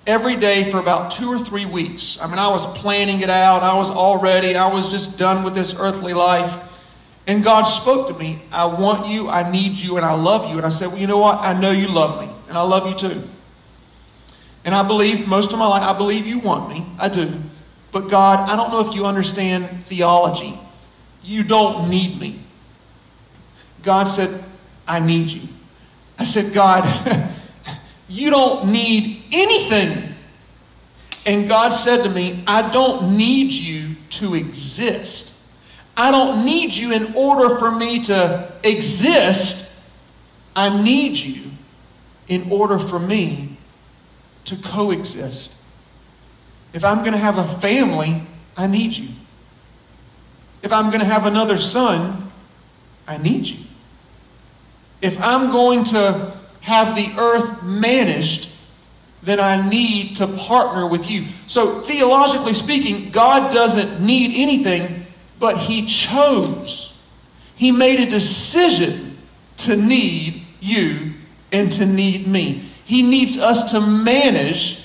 every 0.06 0.36
day 0.36 0.64
for 0.64 0.78
about 0.78 1.10
two 1.10 1.28
or 1.28 1.38
three 1.38 1.66
weeks. 1.66 2.18
I 2.20 2.26
mean, 2.26 2.38
I 2.38 2.48
was 2.48 2.66
planning 2.78 3.20
it 3.20 3.30
out, 3.30 3.62
I 3.62 3.74
was 3.74 3.90
all 3.90 4.18
ready, 4.18 4.54
I 4.54 4.72
was 4.72 4.90
just 4.90 5.18
done 5.18 5.44
with 5.44 5.54
this 5.54 5.74
earthly 5.78 6.14
life. 6.14 6.56
And 7.26 7.44
God 7.44 7.64
spoke 7.64 8.08
to 8.08 8.14
me, 8.14 8.40
I 8.50 8.64
want 8.64 9.06
you, 9.06 9.28
I 9.28 9.50
need 9.50 9.76
you, 9.76 9.98
and 9.98 10.06
I 10.06 10.14
love 10.14 10.50
you. 10.50 10.56
And 10.56 10.64
I 10.64 10.70
said, 10.70 10.88
Well, 10.88 10.98
you 10.98 11.06
know 11.06 11.18
what? 11.18 11.40
I 11.40 11.60
know 11.60 11.70
you 11.70 11.88
love 11.88 12.20
me, 12.20 12.34
and 12.48 12.56
I 12.56 12.62
love 12.62 12.88
you 12.88 12.94
too. 12.94 13.28
And 14.68 14.74
I 14.74 14.82
believe 14.82 15.26
most 15.26 15.50
of 15.54 15.58
my 15.58 15.66
life, 15.66 15.82
I 15.82 15.96
believe 15.96 16.26
you 16.26 16.40
want 16.40 16.68
me. 16.68 16.84
I 16.98 17.08
do. 17.08 17.40
But 17.90 18.10
God, 18.10 18.50
I 18.50 18.54
don't 18.54 18.70
know 18.70 18.86
if 18.86 18.94
you 18.94 19.06
understand 19.06 19.86
theology. 19.86 20.60
You 21.22 21.42
don't 21.42 21.88
need 21.88 22.20
me. 22.20 22.42
God 23.82 24.04
said, 24.04 24.44
I 24.86 25.00
need 25.00 25.30
you. 25.30 25.48
I 26.18 26.24
said, 26.24 26.52
God, 26.52 26.84
you 28.10 28.28
don't 28.28 28.70
need 28.70 29.24
anything. 29.32 30.14
And 31.24 31.48
God 31.48 31.70
said 31.70 32.04
to 32.04 32.10
me, 32.10 32.44
I 32.46 32.68
don't 32.70 33.16
need 33.16 33.50
you 33.52 33.96
to 34.10 34.34
exist. 34.34 35.32
I 35.96 36.10
don't 36.10 36.44
need 36.44 36.74
you 36.74 36.92
in 36.92 37.14
order 37.14 37.56
for 37.56 37.70
me 37.70 38.02
to 38.02 38.52
exist. 38.62 39.72
I 40.54 40.82
need 40.82 41.16
you 41.16 41.52
in 42.28 42.52
order 42.52 42.78
for 42.78 42.98
me 42.98 43.57
to 44.48 44.56
coexist. 44.56 45.52
If 46.72 46.84
I'm 46.84 46.98
going 46.98 47.12
to 47.12 47.18
have 47.18 47.38
a 47.38 47.46
family, 47.46 48.26
I 48.56 48.66
need 48.66 48.96
you. 48.96 49.08
If 50.62 50.72
I'm 50.72 50.88
going 50.88 51.00
to 51.00 51.06
have 51.06 51.26
another 51.26 51.56
son, 51.56 52.30
I 53.06 53.16
need 53.18 53.46
you. 53.46 53.64
If 55.00 55.20
I'm 55.20 55.50
going 55.50 55.84
to 55.84 56.36
have 56.60 56.96
the 56.96 57.14
earth 57.18 57.62
managed, 57.62 58.50
then 59.22 59.40
I 59.40 59.68
need 59.68 60.16
to 60.16 60.26
partner 60.26 60.86
with 60.86 61.10
you. 61.10 61.26
So, 61.46 61.80
theologically 61.80 62.54
speaking, 62.54 63.10
God 63.10 63.52
doesn't 63.52 64.00
need 64.00 64.32
anything, 64.36 65.06
but 65.38 65.56
He 65.56 65.86
chose. 65.86 66.94
He 67.54 67.70
made 67.72 68.00
a 68.00 68.06
decision 68.06 69.18
to 69.58 69.76
need 69.76 70.46
you 70.60 71.14
and 71.52 71.70
to 71.72 71.86
need 71.86 72.26
me. 72.26 72.68
He 72.88 73.02
needs 73.02 73.36
us 73.36 73.72
to 73.72 73.82
manage 73.82 74.82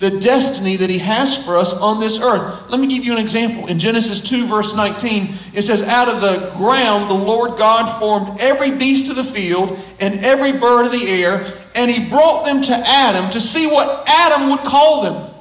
the 0.00 0.10
destiny 0.10 0.74
that 0.74 0.90
He 0.90 0.98
has 0.98 1.36
for 1.36 1.56
us 1.56 1.72
on 1.72 2.00
this 2.00 2.18
earth. 2.18 2.68
Let 2.68 2.80
me 2.80 2.88
give 2.88 3.04
you 3.04 3.12
an 3.12 3.20
example. 3.20 3.68
In 3.68 3.78
Genesis 3.78 4.20
2, 4.20 4.44
verse 4.48 4.74
19, 4.74 5.34
it 5.54 5.62
says, 5.62 5.84
Out 5.84 6.08
of 6.08 6.20
the 6.20 6.52
ground 6.56 7.08
the 7.08 7.14
Lord 7.14 7.56
God 7.56 7.96
formed 8.00 8.40
every 8.40 8.72
beast 8.72 9.08
of 9.08 9.14
the 9.14 9.22
field 9.22 9.78
and 10.00 10.18
every 10.24 10.50
bird 10.50 10.86
of 10.86 10.90
the 10.90 11.08
air, 11.08 11.46
and 11.76 11.88
He 11.88 12.08
brought 12.08 12.44
them 12.44 12.60
to 12.62 12.74
Adam 12.74 13.30
to 13.30 13.40
see 13.40 13.68
what 13.68 14.02
Adam 14.08 14.50
would 14.50 14.64
call 14.64 15.02
them. 15.02 15.32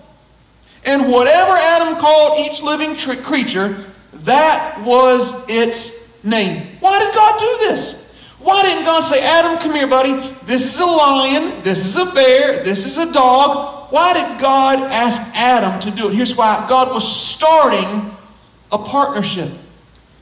And 0.86 1.12
whatever 1.12 1.54
Adam 1.54 2.00
called 2.00 2.38
each 2.38 2.62
living 2.62 2.96
creature, 3.24 3.84
that 4.14 4.84
was 4.86 5.34
its 5.50 6.08
name. 6.24 6.78
Why 6.80 7.00
did 7.00 7.16
God 7.16 7.40
do 7.40 7.58
this? 7.62 8.07
Why 8.48 8.64
didn't 8.64 8.86
God 8.86 9.02
say, 9.02 9.22
Adam, 9.22 9.60
come 9.60 9.74
here, 9.74 9.88
buddy? 9.88 10.34
This 10.46 10.74
is 10.74 10.80
a 10.80 10.86
lion, 10.86 11.62
this 11.64 11.86
is 11.86 11.98
a 11.98 12.06
bear, 12.06 12.64
this 12.64 12.86
is 12.86 12.98
a 12.98 13.12
dog. 13.12 13.92
Why 13.92 14.14
did 14.14 14.40
God 14.40 14.80
ask 14.84 15.22
Adam 15.36 15.82
to 15.82 15.92
do 15.92 16.08
it? 16.08 16.14
Here's 16.14 16.34
why 16.34 16.66
God 16.66 16.90
was 16.90 17.06
starting 17.06 18.16
a 18.72 18.78
partnership, 18.78 19.52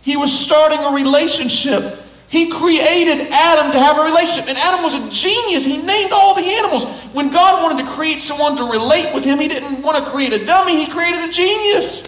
He 0.01 0.17
was 0.17 0.33
starting 0.33 0.79
a 0.79 0.89
relationship. 0.89 2.01
He 2.27 2.49
created 2.49 3.27
Adam 3.29 3.71
to 3.71 3.77
have 3.77 3.99
a 3.99 4.01
relationship. 4.01 4.49
And 4.49 4.57
Adam 4.57 4.83
was 4.83 4.95
a 4.95 5.09
genius. 5.11 5.63
He 5.63 5.77
named 5.77 6.11
all 6.11 6.33
the 6.33 6.41
animals. 6.41 6.85
When 7.13 7.29
God 7.29 7.61
wanted 7.61 7.85
to 7.85 7.91
create 7.91 8.19
someone 8.19 8.57
to 8.57 8.63
relate 8.63 9.13
with 9.13 9.23
him, 9.23 9.37
he 9.37 9.47
didn't 9.47 9.83
want 9.83 10.03
to 10.03 10.11
create 10.11 10.33
a 10.33 10.43
dummy, 10.43 10.83
he 10.83 10.91
created 10.91 11.29
a 11.29 11.31
genius. 11.31 12.03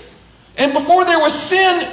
And 0.58 0.73
before 0.73 1.06
there 1.06 1.19
was 1.19 1.36
sin, 1.36 1.88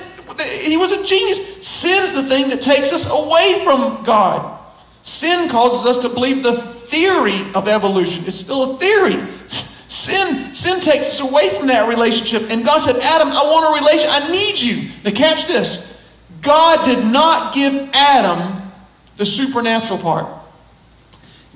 he 0.63 0.79
was 0.79 0.93
a 0.93 1.05
genius. 1.05 1.39
Sin's 1.65 2.13
the 2.13 2.25
thing 2.25 2.51
that 2.51 2.61
takes 2.61 2.93
us 2.93 3.07
away 3.07 3.65
from 3.65 4.03
God. 4.03 4.61
Sin 5.03 5.49
causes 5.49 5.87
us 5.87 5.97
to 6.03 6.11
believe 6.11 6.43
the 6.43 6.53
theory 6.53 7.41
of 7.55 7.69
evolution. 7.69 8.23
It's 8.27 8.37
still 8.37 8.75
a 8.75 8.79
theory. 8.79 9.17
Sin, 9.89 10.53
sin 10.53 10.81
takes 10.81 11.07
us 11.07 11.21
away 11.21 11.49
from 11.49 11.69
that 11.69 11.89
relationship. 11.89 12.51
And 12.51 12.67
God 12.67 12.83
said, 12.83 12.97
Adam, 12.97 13.29
I 13.29 13.45
want 13.45 13.65
a 13.65 13.83
relation. 13.83 14.11
I 14.13 14.31
need 14.31 14.61
you. 14.61 14.91
Now 15.07 15.13
catch 15.13 15.47
this. 15.47 15.99
God 16.43 16.85
did 16.85 17.03
not 17.11 17.55
give 17.55 17.89
Adam 17.95 18.71
the 19.17 19.25
supernatural 19.25 20.01
part. 20.01 20.29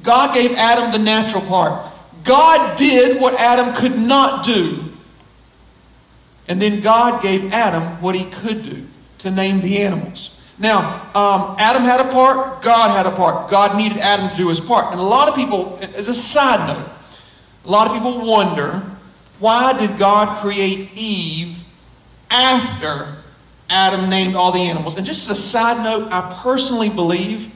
God 0.02 0.32
gave 0.32 0.52
Adam 0.52 0.90
the 0.90 1.04
natural 1.04 1.42
part. 1.42 1.92
God 2.24 2.78
did 2.78 3.20
what 3.20 3.34
Adam 3.34 3.74
could 3.74 3.98
not 3.98 4.42
do. 4.42 4.84
And 6.48 6.62
then 6.62 6.80
God 6.80 7.22
gave 7.22 7.52
Adam 7.52 8.00
what 8.00 8.14
he 8.14 8.24
could 8.24 8.62
do 8.62 8.86
to 9.18 9.30
name 9.30 9.60
the 9.60 9.78
animals. 9.78 10.38
Now, 10.58 11.02
um, 11.14 11.56
Adam 11.58 11.82
had 11.82 12.00
a 12.00 12.10
part, 12.10 12.62
God 12.62 12.90
had 12.90 13.06
a 13.06 13.14
part. 13.14 13.48
God 13.48 13.76
needed 13.76 13.98
Adam 13.98 14.30
to 14.30 14.36
do 14.36 14.48
his 14.48 14.60
part. 14.60 14.90
And 14.90 15.00
a 15.00 15.04
lot 15.04 15.28
of 15.28 15.36
people, 15.36 15.78
as 15.94 16.08
a 16.08 16.14
side 16.14 16.66
note, 16.66 16.88
a 17.64 17.70
lot 17.70 17.86
of 17.86 17.94
people 17.94 18.26
wonder 18.26 18.82
why 19.38 19.78
did 19.78 19.98
God 19.98 20.38
create 20.38 20.90
Eve 20.94 21.64
after 22.28 23.18
Adam 23.70 24.10
named 24.10 24.34
all 24.34 24.50
the 24.50 24.60
animals? 24.60 24.96
And 24.96 25.06
just 25.06 25.30
as 25.30 25.38
a 25.38 25.40
side 25.40 25.82
note, 25.84 26.10
I 26.10 26.36
personally 26.42 26.88
believe 26.88 27.52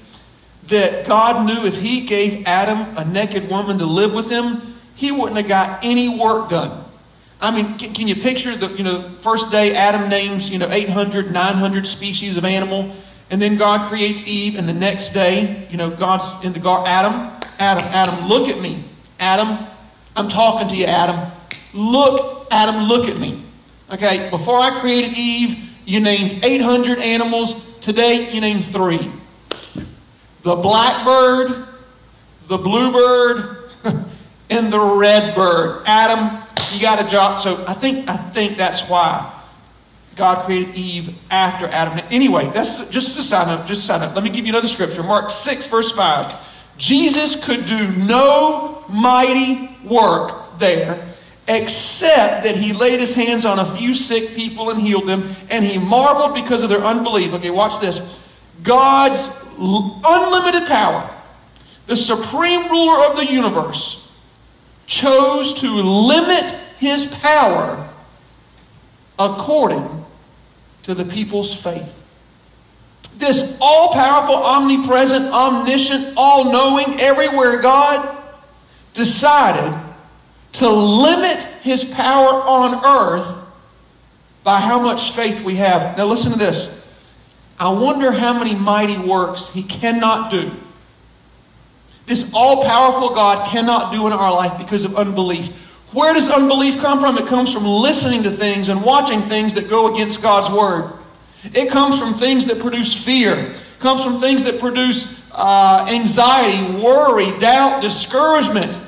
that 0.68 1.06
God 1.06 1.44
knew 1.44 1.66
if 1.66 1.78
he 1.78 2.02
gave 2.02 2.46
Adam 2.46 2.96
a 2.96 3.04
naked 3.04 3.50
woman 3.50 3.78
to 3.78 3.86
live 3.86 4.14
with 4.14 4.30
him, 4.30 4.76
he 4.94 5.10
wouldn't 5.10 5.36
have 5.36 5.48
got 5.48 5.84
any 5.84 6.20
work 6.20 6.50
done. 6.50 6.81
I 7.42 7.50
mean, 7.50 7.76
can, 7.76 7.92
can, 7.92 8.06
you 8.06 8.14
picture 8.14 8.56
the, 8.56 8.68
you 8.68 8.84
know, 8.84 9.10
first 9.18 9.50
day 9.50 9.74
Adam 9.74 10.08
names, 10.08 10.48
you 10.48 10.58
know, 10.58 10.70
800, 10.70 11.32
900 11.32 11.86
species 11.88 12.36
of 12.36 12.44
animal, 12.44 12.94
and 13.30 13.42
then 13.42 13.56
God 13.56 13.88
creates 13.88 14.24
Eve, 14.28 14.56
and 14.56 14.68
the 14.68 14.72
next 14.72 15.10
day, 15.10 15.66
you 15.68 15.76
know, 15.76 15.90
God's 15.90 16.32
in 16.44 16.52
the 16.52 16.60
garden, 16.60 16.86
Adam, 16.86 17.40
Adam, 17.58 17.84
Adam, 17.92 18.28
look 18.28 18.48
at 18.48 18.60
me. 18.60 18.84
Adam, 19.18 19.66
I'm 20.14 20.28
talking 20.28 20.68
to 20.68 20.76
you, 20.76 20.84
Adam. 20.84 21.32
Look, 21.74 22.46
Adam, 22.52 22.84
look 22.84 23.08
at 23.08 23.18
me. 23.18 23.44
Okay, 23.90 24.30
before 24.30 24.58
I 24.58 24.78
created 24.78 25.18
Eve, 25.18 25.56
you 25.84 25.98
named 25.98 26.44
800 26.44 27.00
animals. 27.00 27.60
Today, 27.80 28.32
you 28.32 28.40
named 28.40 28.64
three. 28.64 29.10
The 30.42 30.54
blackbird, 30.56 31.66
the 32.46 32.58
bluebird, 32.58 33.70
and 34.50 34.72
the 34.72 34.80
redbird. 34.80 35.82
Adam, 35.86 36.41
you 36.74 36.80
got 36.80 37.04
a 37.04 37.08
job. 37.08 37.40
So 37.40 37.64
I 37.66 37.74
think, 37.74 38.08
I 38.08 38.16
think 38.16 38.56
that's 38.56 38.88
why 38.88 39.32
God 40.16 40.44
created 40.44 40.74
Eve 40.74 41.14
after 41.30 41.66
Adam. 41.66 42.04
Anyway, 42.10 42.50
that's 42.52 42.86
just 42.86 43.18
a 43.18 43.22
side 43.22 43.46
note, 43.46 43.66
just 43.66 43.84
a 43.84 43.86
side 43.86 44.00
note. 44.00 44.14
Let 44.14 44.24
me 44.24 44.30
give 44.30 44.46
you 44.46 44.52
another 44.52 44.68
scripture. 44.68 45.02
Mark 45.02 45.30
6, 45.30 45.66
verse 45.66 45.92
5. 45.92 46.50
Jesus 46.78 47.42
could 47.44 47.64
do 47.64 47.90
no 47.92 48.84
mighty 48.88 49.76
work 49.84 50.58
there 50.58 51.08
except 51.48 52.44
that 52.44 52.56
he 52.56 52.72
laid 52.72 53.00
his 53.00 53.14
hands 53.14 53.44
on 53.44 53.58
a 53.58 53.76
few 53.76 53.94
sick 53.94 54.34
people 54.34 54.70
and 54.70 54.80
healed 54.80 55.08
them, 55.08 55.34
and 55.50 55.64
he 55.64 55.78
marveled 55.78 56.34
because 56.34 56.62
of 56.62 56.68
their 56.68 56.82
unbelief. 56.82 57.34
Okay, 57.34 57.50
watch 57.50 57.80
this. 57.80 58.18
God's 58.62 59.30
unlimited 59.58 60.68
power, 60.68 61.10
the 61.86 61.96
supreme 61.96 62.70
ruler 62.70 63.10
of 63.10 63.16
the 63.16 63.26
universe, 63.26 64.08
chose 64.86 65.54
to 65.54 65.68
limit 65.68 66.52
his 66.78 67.06
power 67.06 67.88
according 69.18 70.04
to 70.82 70.94
the 70.94 71.04
people's 71.04 71.54
faith. 71.54 72.04
This 73.16 73.56
all 73.60 73.92
powerful, 73.92 74.34
omnipresent, 74.34 75.32
omniscient, 75.32 76.14
all 76.16 76.50
knowing, 76.50 77.00
everywhere 77.00 77.60
God 77.60 78.18
decided 78.94 79.80
to 80.52 80.68
limit 80.68 81.42
his 81.62 81.84
power 81.84 82.42
on 82.42 82.84
earth 82.84 83.46
by 84.42 84.58
how 84.58 84.80
much 84.80 85.12
faith 85.12 85.42
we 85.42 85.56
have. 85.56 85.96
Now, 85.96 86.06
listen 86.06 86.32
to 86.32 86.38
this. 86.38 86.80
I 87.58 87.68
wonder 87.68 88.10
how 88.10 88.36
many 88.38 88.54
mighty 88.54 88.98
works 88.98 89.48
he 89.48 89.62
cannot 89.62 90.30
do. 90.30 90.50
This 92.06 92.30
all 92.34 92.62
powerful 92.62 93.10
God 93.10 93.46
cannot 93.46 93.92
do 93.92 94.06
in 94.06 94.12
our 94.12 94.32
life 94.32 94.58
because 94.58 94.84
of 94.84 94.96
unbelief. 94.96 95.48
Where 95.92 96.14
does 96.14 96.28
unbelief 96.28 96.78
come 96.80 97.00
from? 97.00 97.18
It 97.18 97.26
comes 97.26 97.52
from 97.52 97.64
listening 97.64 98.22
to 98.24 98.30
things 98.30 98.68
and 98.68 98.82
watching 98.82 99.20
things 99.22 99.54
that 99.54 99.68
go 99.68 99.94
against 99.94 100.22
God's 100.22 100.50
word. 100.50 100.92
It 101.52 101.70
comes 101.70 101.98
from 101.98 102.14
things 102.14 102.46
that 102.46 102.60
produce 102.60 103.04
fear. 103.04 103.50
It 103.50 103.78
comes 103.78 104.02
from 104.02 104.20
things 104.20 104.44
that 104.44 104.58
produce 104.58 105.20
uh, 105.32 105.86
anxiety, 105.88 106.82
worry, 106.82 107.38
doubt, 107.38 107.82
discouragement. 107.82 108.78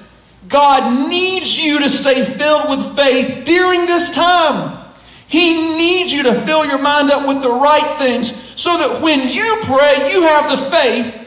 God 0.49 1.09
needs 1.09 1.59
you 1.59 1.81
to 1.81 1.91
stay 1.91 2.25
filled 2.25 2.71
with 2.71 2.97
faith 2.97 3.45
during 3.45 3.87
this 3.87 4.11
time. 4.11 4.83
He 5.27 5.77
needs 5.77 6.13
you 6.13 6.23
to 6.25 6.35
fill 6.43 6.65
your 6.65 6.81
mind 6.81 7.11
up 7.11 7.27
with 7.27 7.43
the 7.43 7.51
right 7.51 7.99
things 7.99 8.33
so 8.55 8.79
that 8.79 9.03
when 9.03 9.29
you 9.29 9.59
pray, 9.65 10.13
you 10.13 10.23
have 10.23 10.51
the 10.51 10.71
faith 10.71 11.24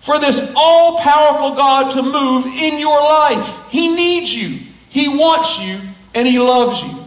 for 0.00 0.18
this 0.18 0.40
all 0.56 0.98
powerful 0.98 1.56
God 1.56 1.90
to 1.92 2.02
move 2.02 2.46
in 2.46 2.78
your 2.78 3.00
life. 3.00 3.60
He 3.68 3.94
needs 3.94 4.34
you, 4.34 4.60
He 4.88 5.08
wants 5.08 5.58
you, 5.58 5.80
and 6.14 6.26
He 6.26 6.38
loves 6.38 6.82
you. 6.82 7.04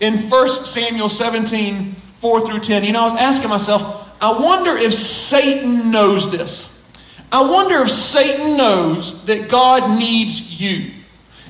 In 0.00 0.18
1 0.18 0.48
Samuel 0.64 1.08
17, 1.08 1.94
4 2.18 2.46
through 2.46 2.60
10, 2.60 2.84
you 2.84 2.92
know, 2.92 3.02
I 3.02 3.12
was 3.12 3.20
asking 3.20 3.50
myself, 3.50 4.08
I 4.20 4.32
wonder 4.32 4.76
if 4.76 4.92
Satan 4.94 5.90
knows 5.90 6.30
this. 6.30 6.76
I 7.32 7.42
wonder 7.42 7.80
if 7.80 7.90
Satan 7.90 8.56
knows 8.56 9.24
that 9.24 9.48
God 9.48 9.98
needs 9.98 10.60
you. 10.60 10.92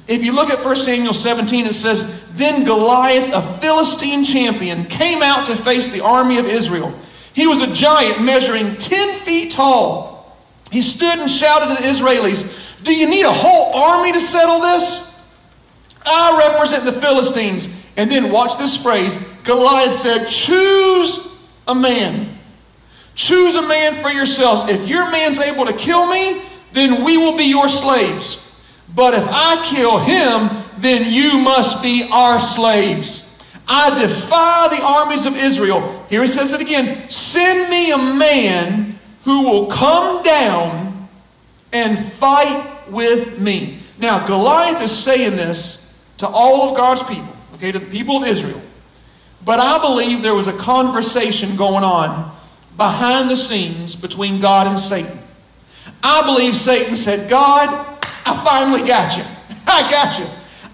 If 0.06 0.24
you 0.24 0.32
look 0.32 0.50
at 0.50 0.64
1 0.64 0.76
Samuel 0.76 1.14
17, 1.14 1.66
it 1.66 1.74
says, 1.74 2.04
Then 2.32 2.64
Goliath, 2.64 3.32
a 3.32 3.42
Philistine 3.60 4.24
champion, 4.24 4.84
came 4.84 5.22
out 5.22 5.46
to 5.46 5.56
face 5.56 5.88
the 5.88 6.00
army 6.04 6.38
of 6.38 6.46
Israel. 6.46 6.92
He 7.32 7.46
was 7.46 7.62
a 7.62 7.72
giant 7.72 8.22
measuring 8.22 8.76
10 8.76 9.20
feet 9.20 9.52
tall. 9.52 10.09
He 10.70 10.82
stood 10.82 11.18
and 11.18 11.30
shouted 11.30 11.74
to 11.74 11.82
the 11.82 11.88
Israelis, 11.88 12.82
Do 12.82 12.94
you 12.94 13.08
need 13.08 13.24
a 13.24 13.32
whole 13.32 13.74
army 13.74 14.12
to 14.12 14.20
settle 14.20 14.60
this? 14.60 15.06
I 16.04 16.50
represent 16.50 16.84
the 16.84 16.92
Philistines. 16.92 17.68
And 17.96 18.10
then 18.10 18.32
watch 18.32 18.56
this 18.56 18.80
phrase 18.80 19.18
Goliath 19.44 19.94
said, 19.94 20.26
Choose 20.26 21.28
a 21.66 21.74
man. 21.74 22.38
Choose 23.14 23.56
a 23.56 23.66
man 23.66 24.00
for 24.02 24.10
yourselves. 24.10 24.70
If 24.70 24.88
your 24.88 25.10
man's 25.10 25.38
able 25.38 25.66
to 25.66 25.72
kill 25.72 26.08
me, 26.08 26.42
then 26.72 27.04
we 27.04 27.16
will 27.16 27.36
be 27.36 27.44
your 27.44 27.68
slaves. 27.68 28.46
But 28.94 29.14
if 29.14 29.26
I 29.28 29.62
kill 29.66 29.98
him, 29.98 30.64
then 30.78 31.12
you 31.12 31.38
must 31.38 31.82
be 31.82 32.08
our 32.10 32.40
slaves. 32.40 33.26
I 33.68 34.00
defy 34.00 34.68
the 34.68 34.82
armies 34.82 35.26
of 35.26 35.36
Israel. 35.36 36.06
Here 36.08 36.22
he 36.22 36.28
says 36.28 36.52
it 36.52 36.60
again 36.60 37.08
Send 37.08 37.70
me 37.70 37.92
a 37.92 37.98
man 38.18 38.98
who 39.24 39.44
will 39.48 39.66
come 39.66 40.22
down 40.22 41.08
and 41.72 41.98
fight 42.14 42.88
with 42.88 43.38
me. 43.38 43.78
Now, 43.98 44.26
Goliath 44.26 44.82
is 44.82 44.92
saying 44.92 45.32
this 45.32 45.92
to 46.18 46.28
all 46.28 46.70
of 46.70 46.76
God's 46.76 47.02
people, 47.02 47.36
okay, 47.54 47.72
to 47.72 47.78
the 47.78 47.86
people 47.86 48.22
of 48.22 48.28
Israel. 48.28 48.60
But 49.44 49.60
I 49.60 49.78
believe 49.80 50.22
there 50.22 50.34
was 50.34 50.48
a 50.48 50.56
conversation 50.56 51.56
going 51.56 51.84
on 51.84 52.34
behind 52.76 53.30
the 53.30 53.36
scenes 53.36 53.94
between 53.94 54.40
God 54.40 54.66
and 54.66 54.78
Satan. 54.78 55.18
I 56.02 56.22
believe 56.22 56.56
Satan 56.56 56.96
said, 56.96 57.28
God, 57.28 57.68
I 58.24 58.44
finally 58.44 58.86
got 58.86 59.16
you. 59.16 59.24
I 59.66 59.90
got 59.90 60.18
you. 60.18 60.26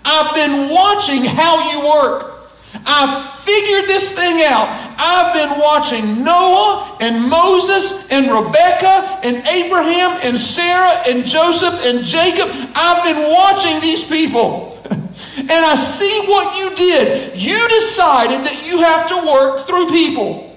I've 0.05 0.35
been 0.35 0.71
watching 0.71 1.25
how 1.25 1.73
you 1.73 1.89
work. 1.89 2.53
I 2.87 3.27
figured 3.45 3.89
this 3.89 4.11
thing 4.11 4.43
out. 4.45 4.86
I've 4.99 5.35
been 5.35 5.59
watching 5.59 6.25
Noah 6.25 6.97
and 7.01 7.29
Moses 7.29 8.09
and 8.11 8.31
Rebecca 8.31 9.21
and 9.23 9.47
Abraham 9.47 10.19
and 10.23 10.41
Sarah 10.41 11.03
and 11.07 11.25
Joseph 11.25 11.85
and 11.85 12.05
Jacob. 12.05 12.49
I've 12.75 13.05
been 13.05 13.31
watching 13.31 13.81
these 13.81 14.05
people. 14.05 14.81
and 14.91 15.51
I 15.51 15.75
see 15.75 16.27
what 16.27 16.57
you 16.59 16.75
did. 16.75 17.37
You 17.37 17.69
decided 17.69 18.45
that 18.45 18.67
you 18.67 18.79
have 18.79 19.07
to 19.09 19.33
work 19.33 19.67
through 19.67 19.89
people. 19.89 20.56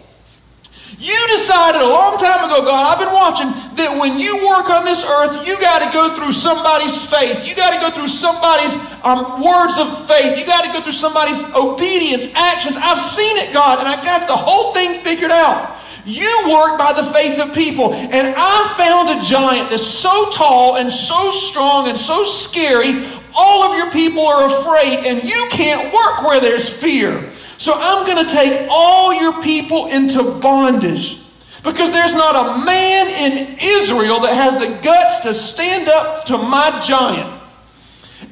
You 0.99 1.15
decided 1.31 1.79
a 1.79 1.87
long 1.87 2.19
time 2.19 2.43
ago, 2.43 2.59
God, 2.67 2.83
I've 2.83 2.99
been 2.99 3.15
watching, 3.15 3.47
that 3.79 3.95
when 3.95 4.19
you 4.19 4.35
work 4.51 4.67
on 4.67 4.83
this 4.83 4.99
earth, 4.99 5.47
you 5.47 5.55
got 5.55 5.79
to 5.79 5.87
go 5.95 6.11
through 6.11 6.35
somebody's 6.35 6.99
faith. 6.99 7.47
You 7.47 7.55
got 7.55 7.71
to 7.71 7.79
go 7.79 7.87
through 7.87 8.11
somebody's 8.11 8.75
um, 9.07 9.39
words 9.39 9.79
of 9.79 9.87
faith. 10.11 10.35
You 10.35 10.43
got 10.43 10.67
to 10.67 10.71
go 10.75 10.83
through 10.83 10.99
somebody's 10.99 11.39
obedience, 11.55 12.27
actions. 12.35 12.75
I've 12.75 12.99
seen 12.99 13.31
it, 13.39 13.53
God, 13.55 13.79
and 13.79 13.87
I 13.87 13.95
got 14.03 14.27
the 14.27 14.35
whole 14.35 14.73
thing 14.73 14.99
figured 14.99 15.31
out. 15.31 15.79
You 16.03 16.27
work 16.51 16.77
by 16.77 16.91
the 16.91 17.07
faith 17.15 17.39
of 17.39 17.55
people. 17.55 17.93
And 17.95 18.35
I 18.35 18.75
found 18.75 19.07
a 19.07 19.23
giant 19.23 19.69
that's 19.69 19.87
so 19.87 20.29
tall 20.31 20.75
and 20.75 20.91
so 20.91 21.31
strong 21.31 21.87
and 21.87 21.97
so 21.97 22.25
scary, 22.25 23.07
all 23.33 23.63
of 23.63 23.77
your 23.77 23.89
people 23.91 24.27
are 24.27 24.51
afraid, 24.51 25.07
and 25.07 25.23
you 25.23 25.47
can't 25.49 25.93
work 25.93 26.27
where 26.27 26.41
there's 26.41 26.67
fear. 26.67 27.28
So 27.59 27.73
I'm 27.75 28.05
going 28.05 28.25
to 28.25 28.33
take 28.33 28.67
all 28.71 29.13
your 29.13 29.43
people 29.43 29.87
into 29.87 30.23
bondage. 30.23 31.19
Because 31.61 31.91
there's 31.91 32.13
not 32.13 32.33
a 32.33 32.65
man 32.65 33.07
in 33.07 33.57
Israel 33.61 34.21
that 34.21 34.33
has 34.33 34.57
the 34.57 34.79
guts 34.81 35.19
to 35.19 35.33
stand 35.33 35.89
up 35.89 36.23
to 36.27 36.37
my 36.37 36.81
giant. 36.87 37.29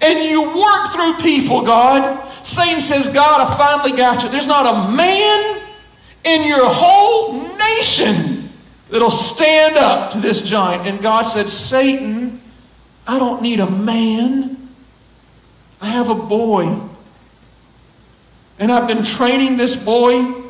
And 0.01 0.29
you 0.29 0.43
work 0.43 0.93
through 0.93 1.15
people, 1.15 1.61
God. 1.61 2.25
Satan 2.43 2.79
says, 2.79 3.07
God, 3.07 3.41
I 3.41 3.57
finally 3.57 3.97
got 3.97 4.23
you. 4.23 4.29
There's 4.29 4.47
not 4.47 4.65
a 4.65 4.95
man 4.95 5.61
in 6.23 6.47
your 6.47 6.65
whole 6.65 7.33
nation 7.33 8.49
that'll 8.89 9.11
stand 9.11 9.75
up 9.75 10.11
to 10.11 10.21
this 10.21 10.41
giant. 10.41 10.87
And 10.87 11.01
God 11.01 11.23
said, 11.23 11.49
Satan, 11.49 12.41
I 13.05 13.19
don't 13.19 13.41
need 13.41 13.59
a 13.59 13.69
man. 13.69 14.69
I 15.81 15.87
have 15.87 16.09
a 16.09 16.15
boy. 16.15 16.79
And 18.59 18.71
I've 18.71 18.87
been 18.87 19.03
training 19.03 19.57
this 19.57 19.75
boy 19.75 20.43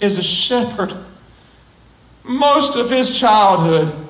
as 0.00 0.18
a 0.18 0.22
shepherd. 0.22 0.94
Most 2.22 2.76
of 2.76 2.90
his 2.90 3.16
childhood, 3.18 4.08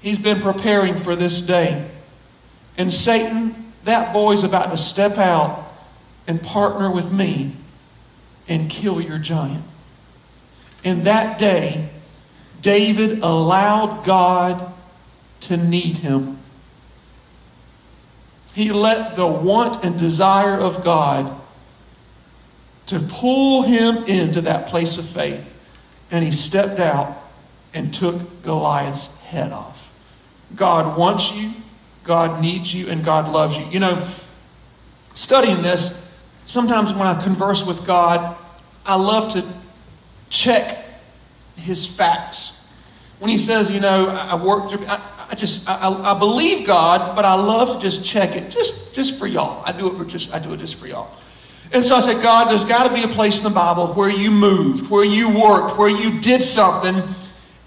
he's 0.00 0.18
been 0.18 0.40
preparing 0.40 0.96
for 0.96 1.14
this 1.16 1.40
day. 1.40 1.90
And 2.76 2.92
Satan, 2.92 3.72
that 3.84 4.12
boy's 4.12 4.44
about 4.44 4.70
to 4.70 4.76
step 4.76 5.18
out 5.18 5.72
and 6.26 6.42
partner 6.42 6.90
with 6.90 7.12
me 7.12 7.52
and 8.48 8.68
kill 8.70 9.00
your 9.00 9.18
giant. 9.18 9.64
And 10.84 11.06
that 11.06 11.38
day, 11.38 11.90
David 12.60 13.20
allowed 13.22 14.04
God 14.04 14.72
to 15.40 15.56
need 15.56 15.98
him. 15.98 16.38
He 18.54 18.72
let 18.72 19.16
the 19.16 19.26
want 19.26 19.84
and 19.84 19.98
desire 19.98 20.56
of 20.56 20.82
God 20.82 21.40
to 22.88 23.00
pull 23.00 23.62
him 23.62 24.04
into 24.04 24.40
that 24.42 24.68
place 24.68 24.96
of 24.96 25.06
faith. 25.06 25.54
And 26.10 26.24
he 26.24 26.30
stepped 26.30 26.80
out 26.80 27.22
and 27.74 27.92
took 27.92 28.42
Goliath's 28.42 29.14
head 29.18 29.52
off. 29.52 29.92
God 30.56 30.98
wants 30.98 31.32
you, 31.32 31.52
God 32.02 32.40
needs 32.40 32.72
you, 32.72 32.88
and 32.88 33.04
God 33.04 33.30
loves 33.30 33.58
you. 33.58 33.66
You 33.66 33.80
know, 33.80 34.08
studying 35.12 35.62
this, 35.62 36.10
sometimes 36.46 36.92
when 36.94 37.06
I 37.06 37.22
converse 37.22 37.64
with 37.64 37.86
God, 37.86 38.36
I 38.86 38.96
love 38.96 39.34
to 39.34 39.44
check 40.30 40.84
his 41.56 41.86
facts. 41.86 42.58
When 43.18 43.30
he 43.30 43.36
says, 43.36 43.70
you 43.70 43.80
know, 43.80 44.08
I 44.08 44.42
work 44.42 44.70
through, 44.70 44.86
I, 44.86 45.26
I 45.30 45.34
just, 45.34 45.68
I, 45.68 46.14
I 46.14 46.18
believe 46.18 46.66
God, 46.66 47.14
but 47.14 47.26
I 47.26 47.34
love 47.34 47.76
to 47.76 47.82
just 47.82 48.02
check 48.02 48.34
it, 48.34 48.50
just, 48.50 48.94
just 48.94 49.18
for 49.18 49.26
y'all. 49.26 49.62
I 49.66 49.72
do 49.72 49.92
it 49.92 49.98
for 49.98 50.06
just, 50.06 50.32
I 50.32 50.38
do 50.38 50.54
it 50.54 50.56
just 50.56 50.76
for 50.76 50.86
y'all. 50.86 51.14
And 51.72 51.84
so 51.84 51.96
I 51.96 52.00
said, 52.00 52.22
God, 52.22 52.50
there's 52.50 52.64
got 52.64 52.88
to 52.88 52.94
be 52.94 53.02
a 53.02 53.08
place 53.08 53.38
in 53.38 53.44
the 53.44 53.50
Bible 53.50 53.88
where 53.88 54.10
you 54.10 54.30
moved, 54.30 54.90
where 54.90 55.04
you 55.04 55.28
worked, 55.28 55.76
where 55.76 55.90
you 55.90 56.20
did 56.20 56.42
something, 56.42 57.02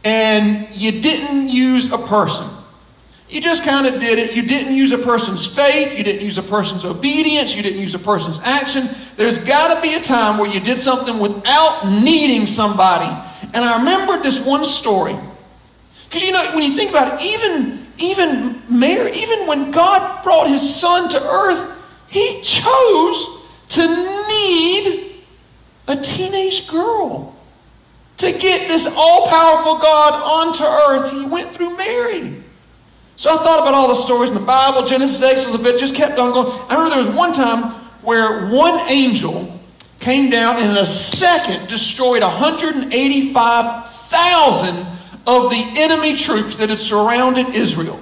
and 0.03 0.67
you 0.73 1.01
didn't 1.01 1.49
use 1.49 1.91
a 1.91 1.97
person. 1.97 2.47
You 3.29 3.39
just 3.39 3.63
kind 3.63 3.87
of 3.87 4.01
did 4.01 4.19
it. 4.19 4.35
You 4.35 4.41
didn't 4.41 4.75
use 4.75 4.91
a 4.91 4.97
person's 4.97 5.45
faith. 5.45 5.97
You 5.97 6.03
didn't 6.03 6.21
use 6.21 6.37
a 6.37 6.43
person's 6.43 6.83
obedience. 6.83 7.55
You 7.55 7.63
didn't 7.63 7.79
use 7.79 7.95
a 7.95 7.99
person's 7.99 8.39
action. 8.39 8.89
There's 9.15 9.37
got 9.37 9.75
to 9.75 9.81
be 9.81 9.95
a 9.95 10.01
time 10.01 10.37
where 10.37 10.49
you 10.49 10.59
did 10.59 10.79
something 10.79 11.17
without 11.19 11.85
needing 12.03 12.45
somebody. 12.45 13.05
And 13.53 13.63
I 13.63 13.79
remembered 13.79 14.23
this 14.23 14.45
one 14.45 14.65
story. 14.65 15.15
Because 16.05 16.23
you 16.23 16.33
know, 16.33 16.51
when 16.53 16.69
you 16.69 16.75
think 16.75 16.89
about 16.89 17.21
it, 17.21 17.25
even, 17.25 17.87
even 17.99 18.61
Mary, 18.69 19.11
even 19.13 19.47
when 19.47 19.71
God 19.71 20.23
brought 20.23 20.49
his 20.49 20.75
son 20.75 21.07
to 21.09 21.23
earth, 21.23 21.71
he 22.07 22.41
chose 22.41 23.40
to 23.71 23.87
need 24.29 25.15
a 25.87 25.95
teenage 25.95 26.67
girl. 26.67 27.33
To 28.17 28.31
get 28.31 28.67
this 28.67 28.85
all 28.95 29.27
powerful 29.27 29.79
God 29.79 30.13
onto 30.13 30.63
earth, 30.63 31.11
he 31.13 31.25
went 31.25 31.51
through 31.51 31.75
Mary. 31.77 32.43
So 33.15 33.31
I 33.31 33.37
thought 33.37 33.61
about 33.61 33.73
all 33.73 33.87
the 33.87 33.95
stories 33.95 34.29
in 34.31 34.35
the 34.35 34.43
Bible, 34.43 34.85
Genesis, 34.85 35.23
Exodus, 35.23 35.53
Leviticus, 35.53 35.81
just 35.81 35.95
kept 35.95 36.19
on 36.19 36.33
going. 36.33 36.51
I 36.69 36.75
remember 36.75 36.95
there 36.95 37.05
was 37.05 37.15
one 37.15 37.31
time 37.33 37.71
where 38.01 38.47
one 38.47 38.79
angel 38.89 39.57
came 39.99 40.29
down 40.29 40.57
and 40.57 40.71
in 40.71 40.77
a 40.77 40.85
second 40.85 41.67
destroyed 41.67 42.23
185,000 42.23 44.87
of 45.27 45.49
the 45.49 45.73
enemy 45.77 46.17
troops 46.17 46.57
that 46.57 46.69
had 46.69 46.79
surrounded 46.79 47.55
Israel. 47.55 48.01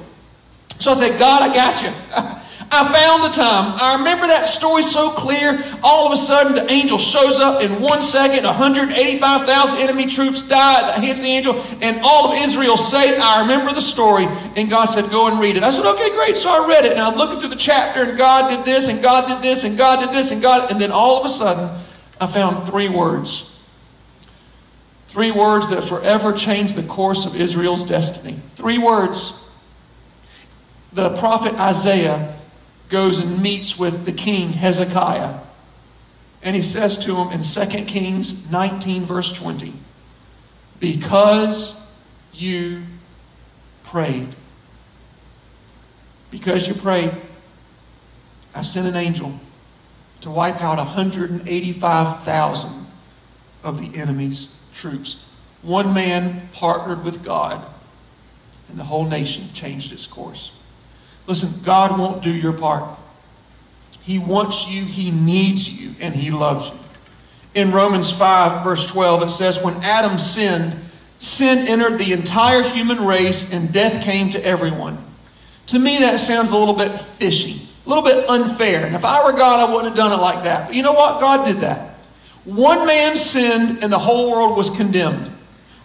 So 0.79 0.91
I 0.91 0.95
said, 0.95 1.19
God, 1.19 1.43
I 1.43 1.53
got 1.53 1.83
you. 1.83 1.91
I 2.71 2.93
found 2.93 3.23
the 3.23 3.35
time. 3.35 3.79
I 3.81 3.97
remember 3.97 4.27
that 4.27 4.45
story 4.45 4.83
so 4.83 5.09
clear. 5.09 5.63
All 5.81 6.05
of 6.05 6.13
a 6.13 6.17
sudden, 6.17 6.53
the 6.53 6.71
angel 6.71 6.99
shows 6.99 7.39
up 7.39 7.63
in 7.63 7.81
one 7.81 8.03
second. 8.03 8.43
185,000 8.45 9.77
enemy 9.77 10.05
troops 10.05 10.43
die 10.43 10.81
at 10.81 10.95
the 10.95 11.01
hands 11.01 11.19
of 11.19 11.25
the 11.25 11.31
angel, 11.31 11.65
and 11.81 11.99
all 12.03 12.31
of 12.31 12.37
Israel 12.39 12.77
saved. 12.77 13.19
I 13.19 13.41
remember 13.41 13.73
the 13.73 13.81
story, 13.81 14.25
and 14.55 14.69
God 14.69 14.85
said, 14.85 15.09
Go 15.09 15.27
and 15.27 15.39
read 15.39 15.57
it. 15.57 15.63
I 15.63 15.71
said, 15.71 15.85
Okay, 15.85 16.11
great. 16.11 16.37
So 16.37 16.49
I 16.49 16.67
read 16.67 16.85
it, 16.85 16.91
and 16.91 17.01
I'm 17.01 17.17
looking 17.17 17.39
through 17.39 17.49
the 17.49 17.55
chapter, 17.55 18.03
and 18.03 18.17
God 18.17 18.49
did 18.49 18.65
this, 18.65 18.87
and 18.87 19.01
God 19.01 19.27
did 19.27 19.41
this, 19.41 19.63
and 19.63 19.75
God 19.75 20.01
did 20.01 20.11
this, 20.11 20.31
and 20.31 20.41
God. 20.41 20.71
And 20.71 20.79
then 20.79 20.91
all 20.91 21.19
of 21.19 21.25
a 21.25 21.29
sudden, 21.29 21.75
I 22.21 22.27
found 22.27 22.67
three 22.67 22.89
words. 22.89 23.49
Three 25.07 25.31
words 25.31 25.67
that 25.69 25.83
forever 25.83 26.33
changed 26.33 26.75
the 26.75 26.83
course 26.83 27.25
of 27.25 27.35
Israel's 27.35 27.81
destiny. 27.81 28.39
Three 28.55 28.77
words. 28.77 29.33
The 30.93 31.17
prophet 31.17 31.55
Isaiah 31.55 32.38
goes 32.89 33.19
and 33.19 33.41
meets 33.41 33.79
with 33.79 34.05
the 34.05 34.11
king 34.11 34.53
Hezekiah. 34.53 35.39
And 36.41 36.55
he 36.55 36.61
says 36.61 36.97
to 36.99 37.15
him 37.15 37.31
in 37.31 37.41
2 37.43 37.65
Kings 37.85 38.49
19, 38.49 39.05
verse 39.05 39.31
20, 39.31 39.73
Because 40.79 41.79
you 42.33 42.83
prayed. 43.83 44.35
Because 46.31 46.67
you 46.67 46.73
prayed, 46.73 47.15
I 48.53 48.61
sent 48.61 48.87
an 48.87 48.95
angel 48.95 49.39
to 50.21 50.29
wipe 50.29 50.61
out 50.61 50.77
185,000 50.77 52.87
of 53.63 53.79
the 53.79 53.97
enemy's 53.97 54.53
troops. 54.73 55.25
One 55.61 55.93
man 55.93 56.49
partnered 56.53 57.03
with 57.03 57.23
God, 57.23 57.65
and 58.69 58.79
the 58.79 58.85
whole 58.85 59.05
nation 59.05 59.49
changed 59.53 59.91
its 59.91 60.07
course. 60.07 60.53
Listen, 61.29 61.53
God 61.63 61.99
won't 61.99 62.23
do 62.23 62.35
your 62.35 62.53
part. 62.53 62.97
He 64.01 64.17
wants 64.17 64.67
you, 64.67 64.83
He 64.83 65.11
needs 65.11 65.69
you, 65.69 65.93
and 65.99 66.15
He 66.15 66.31
loves 66.31 66.71
you. 66.71 66.79
In 67.53 67.71
Romans 67.71 68.11
5, 68.11 68.63
verse 68.63 68.87
12, 68.87 69.23
it 69.23 69.29
says, 69.29 69.61
When 69.61 69.75
Adam 69.83 70.17
sinned, 70.17 70.75
sin 71.19 71.67
entered 71.67 71.99
the 71.99 72.13
entire 72.13 72.63
human 72.63 73.05
race, 73.05 73.53
and 73.53 73.71
death 73.71 74.03
came 74.03 74.31
to 74.31 74.43
everyone. 74.43 75.05
To 75.67 75.77
me, 75.77 75.99
that 75.99 76.19
sounds 76.19 76.49
a 76.49 76.57
little 76.57 76.73
bit 76.73 76.99
fishy, 76.99 77.69
a 77.85 77.89
little 77.89 78.03
bit 78.03 78.27
unfair. 78.27 78.87
And 78.87 78.95
if 78.95 79.05
I 79.05 79.23
were 79.23 79.33
God, 79.33 79.59
I 79.59 79.71
wouldn't 79.71 79.89
have 79.89 79.97
done 79.97 80.11
it 80.11 80.21
like 80.21 80.45
that. 80.45 80.65
But 80.65 80.75
you 80.75 80.81
know 80.81 80.93
what? 80.93 81.19
God 81.19 81.45
did 81.45 81.57
that. 81.57 81.99
One 82.43 82.87
man 82.87 83.15
sinned, 83.15 83.83
and 83.83 83.93
the 83.93 83.99
whole 83.99 84.31
world 84.31 84.57
was 84.57 84.71
condemned. 84.71 85.27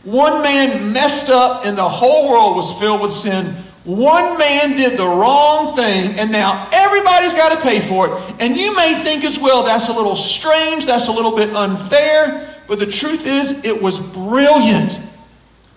One 0.04 0.42
man 0.42 0.90
messed 0.94 1.28
up, 1.28 1.66
and 1.66 1.76
the 1.76 1.87
whole 1.87 2.30
world 2.30 2.57
was 2.57 2.72
filled 2.78 3.02
with 3.02 3.12
sin. 3.12 3.57
One 3.85 4.38
man 4.38 4.77
did 4.77 4.99
the 4.99 5.07
wrong 5.07 5.77
thing, 5.77 6.18
and 6.18 6.33
now 6.33 6.70
everybody's 6.73 7.35
got 7.35 7.53
to 7.53 7.61
pay 7.61 7.80
for 7.80 8.09
it. 8.09 8.35
And 8.41 8.57
you 8.57 8.74
may 8.74 8.95
think 9.05 9.24
as 9.24 9.39
well, 9.39 9.62
that's 9.62 9.89
a 9.89 9.93
little 9.93 10.16
strange, 10.16 10.87
that's 10.87 11.09
a 11.09 11.12
little 11.12 11.37
bit 11.37 11.55
unfair, 11.55 12.62
but 12.66 12.78
the 12.78 12.87
truth 12.87 13.26
is, 13.26 13.62
it 13.62 13.82
was 13.82 14.01
brilliant. 14.01 14.99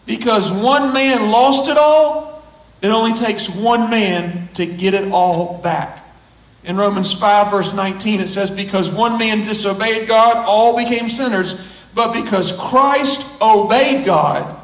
Because 0.06 0.50
one 0.50 0.94
man 0.94 1.30
lost 1.30 1.68
it 1.68 1.78
all, 1.78 2.42
it 2.82 2.88
only 2.88 3.14
takes 3.14 3.50
one 3.50 3.90
man 3.90 4.48
to 4.54 4.66
get 4.66 4.94
it 4.94 5.12
all 5.12 5.58
back. 5.58 6.06
In 6.64 6.78
Romans 6.78 7.14
5, 7.14 7.52
verse 7.52 7.74
19, 7.74 8.22
it 8.22 8.30
says, 8.30 8.50
Because 8.50 8.90
one 8.90 9.20
man 9.20 9.46
disobeyed 9.46 10.08
God, 10.08 10.38
all 10.46 10.78
became 10.78 11.10
sinners. 11.10 11.56
But 11.94 12.14
because 12.14 12.54
Christ 12.54 13.26
obeyed 13.42 14.06
God, 14.06 14.58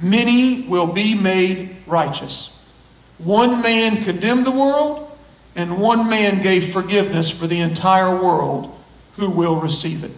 many 0.00 0.62
will 0.62 0.86
be 0.86 1.14
made 1.14 1.76
righteous. 1.86 2.53
One 3.24 3.62
man 3.62 4.04
condemned 4.04 4.46
the 4.46 4.50
world, 4.50 5.10
and 5.56 5.80
one 5.80 6.08
man 6.08 6.42
gave 6.42 6.72
forgiveness 6.72 7.30
for 7.30 7.46
the 7.46 7.60
entire 7.60 8.14
world 8.14 8.78
who 9.16 9.30
will 9.30 9.60
receive 9.60 10.04
it. 10.04 10.12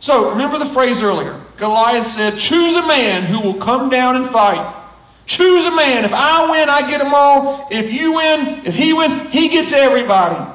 So 0.00 0.30
remember 0.30 0.58
the 0.58 0.66
phrase 0.66 1.02
earlier. 1.02 1.40
Goliath 1.56 2.04
said, 2.04 2.36
Choose 2.36 2.74
a 2.74 2.86
man 2.86 3.22
who 3.22 3.40
will 3.40 3.58
come 3.58 3.88
down 3.88 4.16
and 4.16 4.26
fight. 4.26 4.74
Choose 5.24 5.64
a 5.64 5.74
man. 5.74 6.04
If 6.04 6.12
I 6.12 6.50
win, 6.50 6.68
I 6.68 6.88
get 6.88 6.98
them 6.98 7.12
all. 7.14 7.66
If 7.70 7.92
you 7.92 8.12
win, 8.12 8.64
if 8.64 8.74
he 8.74 8.92
wins, 8.92 9.14
he 9.32 9.48
gets 9.48 9.72
everybody. 9.72 10.52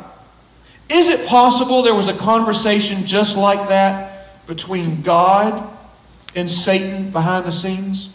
Is 0.90 1.08
it 1.08 1.28
possible 1.28 1.82
there 1.82 1.96
was 1.96 2.08
a 2.08 2.14
conversation 2.14 3.06
just 3.06 3.36
like 3.36 3.70
that 3.70 4.46
between 4.46 5.02
God 5.02 5.70
and 6.36 6.50
Satan 6.50 7.12
behind 7.12 7.46
the 7.46 7.52
scenes? 7.52 8.10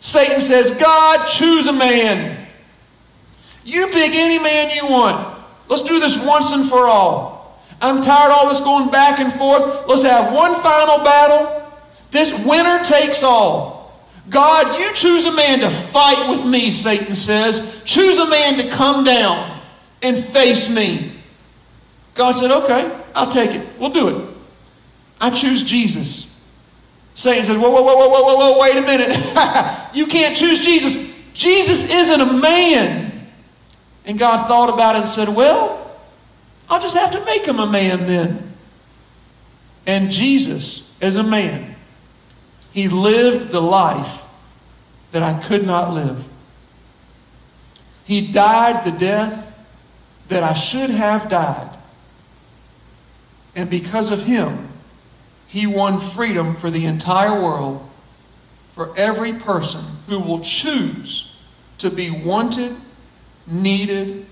Satan 0.00 0.40
says, 0.40 0.70
God, 0.72 1.26
choose 1.26 1.66
a 1.66 1.72
man. 1.72 2.39
You 3.64 3.88
pick 3.88 4.12
any 4.12 4.38
man 4.38 4.70
you 4.70 4.86
want. 4.86 5.38
Let's 5.68 5.82
do 5.82 6.00
this 6.00 6.18
once 6.24 6.52
and 6.52 6.68
for 6.68 6.86
all. 6.86 7.60
I'm 7.80 8.02
tired 8.02 8.30
of 8.30 8.38
all 8.38 8.48
this 8.48 8.60
going 8.60 8.90
back 8.90 9.20
and 9.20 9.32
forth. 9.32 9.86
Let's 9.86 10.02
have 10.02 10.32
one 10.34 10.60
final 10.60 10.98
battle. 11.04 11.70
This 12.10 12.32
winner 12.32 12.82
takes 12.84 13.22
all. 13.22 13.80
God, 14.28 14.78
you 14.78 14.92
choose 14.94 15.24
a 15.24 15.32
man 15.32 15.60
to 15.60 15.70
fight 15.70 16.28
with 16.28 16.44
me, 16.44 16.70
Satan 16.70 17.16
says. 17.16 17.80
Choose 17.84 18.18
a 18.18 18.28
man 18.28 18.58
to 18.58 18.68
come 18.68 19.04
down 19.04 19.60
and 20.02 20.24
face 20.24 20.68
me. 20.68 21.20
God 22.14 22.32
said, 22.32 22.50
okay, 22.50 23.00
I'll 23.14 23.30
take 23.30 23.52
it. 23.52 23.66
We'll 23.78 23.90
do 23.90 24.08
it. 24.08 24.28
I 25.20 25.30
choose 25.30 25.62
Jesus. 25.62 26.32
Satan 27.14 27.44
says, 27.44 27.56
whoa, 27.56 27.70
whoa, 27.70 27.82
whoa, 27.82 27.96
whoa, 27.96 28.08
whoa, 28.08 28.24
whoa, 28.24 28.52
whoa, 28.52 28.60
wait 28.60 28.76
a 28.76 28.82
minute. 28.82 29.94
you 29.94 30.06
can't 30.06 30.36
choose 30.36 30.64
Jesus. 30.64 31.10
Jesus 31.34 31.90
isn't 31.90 32.20
a 32.20 32.32
man. 32.32 33.09
And 34.04 34.18
God 34.18 34.48
thought 34.48 34.72
about 34.72 34.96
it 34.96 35.00
and 35.00 35.08
said, 35.08 35.28
Well, 35.28 35.90
I'll 36.68 36.80
just 36.80 36.96
have 36.96 37.10
to 37.12 37.24
make 37.24 37.46
him 37.46 37.58
a 37.58 37.70
man 37.70 38.06
then. 38.06 38.54
And 39.86 40.10
Jesus, 40.10 40.88
as 41.00 41.16
a 41.16 41.22
man, 41.22 41.74
he 42.72 42.88
lived 42.88 43.50
the 43.50 43.60
life 43.60 44.22
that 45.12 45.22
I 45.22 45.40
could 45.40 45.66
not 45.66 45.92
live. 45.92 46.28
He 48.04 48.32
died 48.32 48.84
the 48.84 48.96
death 48.96 49.52
that 50.28 50.42
I 50.42 50.54
should 50.54 50.90
have 50.90 51.28
died. 51.28 51.76
And 53.54 53.68
because 53.68 54.10
of 54.12 54.22
him, 54.22 54.68
he 55.48 55.66
won 55.66 55.98
freedom 55.98 56.54
for 56.54 56.70
the 56.70 56.86
entire 56.86 57.40
world, 57.40 57.88
for 58.70 58.96
every 58.96 59.32
person 59.32 59.84
who 60.06 60.20
will 60.20 60.40
choose 60.40 61.32
to 61.78 61.90
be 61.90 62.10
wanted 62.10 62.76
needed, 63.46 64.26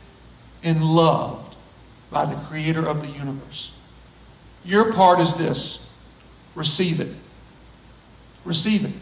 and 0.62 0.82
loved 0.82 1.54
by 2.10 2.24
the 2.24 2.36
creator 2.46 2.86
of 2.86 3.00
the 3.00 3.12
universe. 3.12 3.72
Your 4.64 4.92
part 4.92 5.20
is 5.20 5.34
this 5.34 5.84
receive 6.54 7.00
it. 7.00 7.14
Receive 8.44 8.84
it. 8.84 8.92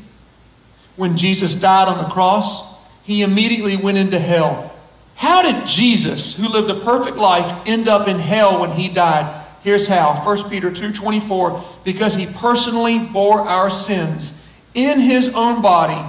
When 0.97 1.17
Jesus 1.17 1.55
died 1.55 1.89
on 1.89 1.99
the 1.99 2.11
cross, 2.11 2.75
he 3.03 3.23
immediately 3.23 3.77
went 3.77 3.99
into 3.99 4.19
hell. 4.19 4.73
How 5.15 5.43
did 5.43 5.67
Jesus, 5.67 6.35
who 6.35 6.49
lived 6.49 6.71
a 6.71 6.81
perfect 6.81 7.17
life, 7.17 7.51
end 7.67 7.89
up 7.89 8.09
in 8.09 8.19
hell 8.19 8.61
when 8.61 8.73
he 8.73 8.89
died? 8.89 9.45
Here's 9.63 9.89
how. 9.89 10.15
1 10.15 10.51
Peter 10.51 10.71
2:24 10.71 11.63
because 11.85 12.15
he 12.15 12.27
personally 12.27 12.99
bore 12.99 13.41
our 13.41 13.71
sins 13.71 14.33
in 14.75 15.01
his 15.01 15.29
own 15.35 15.63
body 15.63 16.01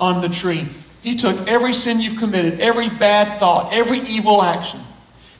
on 0.00 0.20
the 0.20 0.28
tree. 0.28 0.68
He 1.02 1.16
took 1.16 1.48
every 1.48 1.74
sin 1.74 2.00
you've 2.00 2.16
committed, 2.16 2.60
every 2.60 2.88
bad 2.88 3.38
thought, 3.38 3.74
every 3.74 3.98
evil 3.98 4.40
action. 4.42 4.80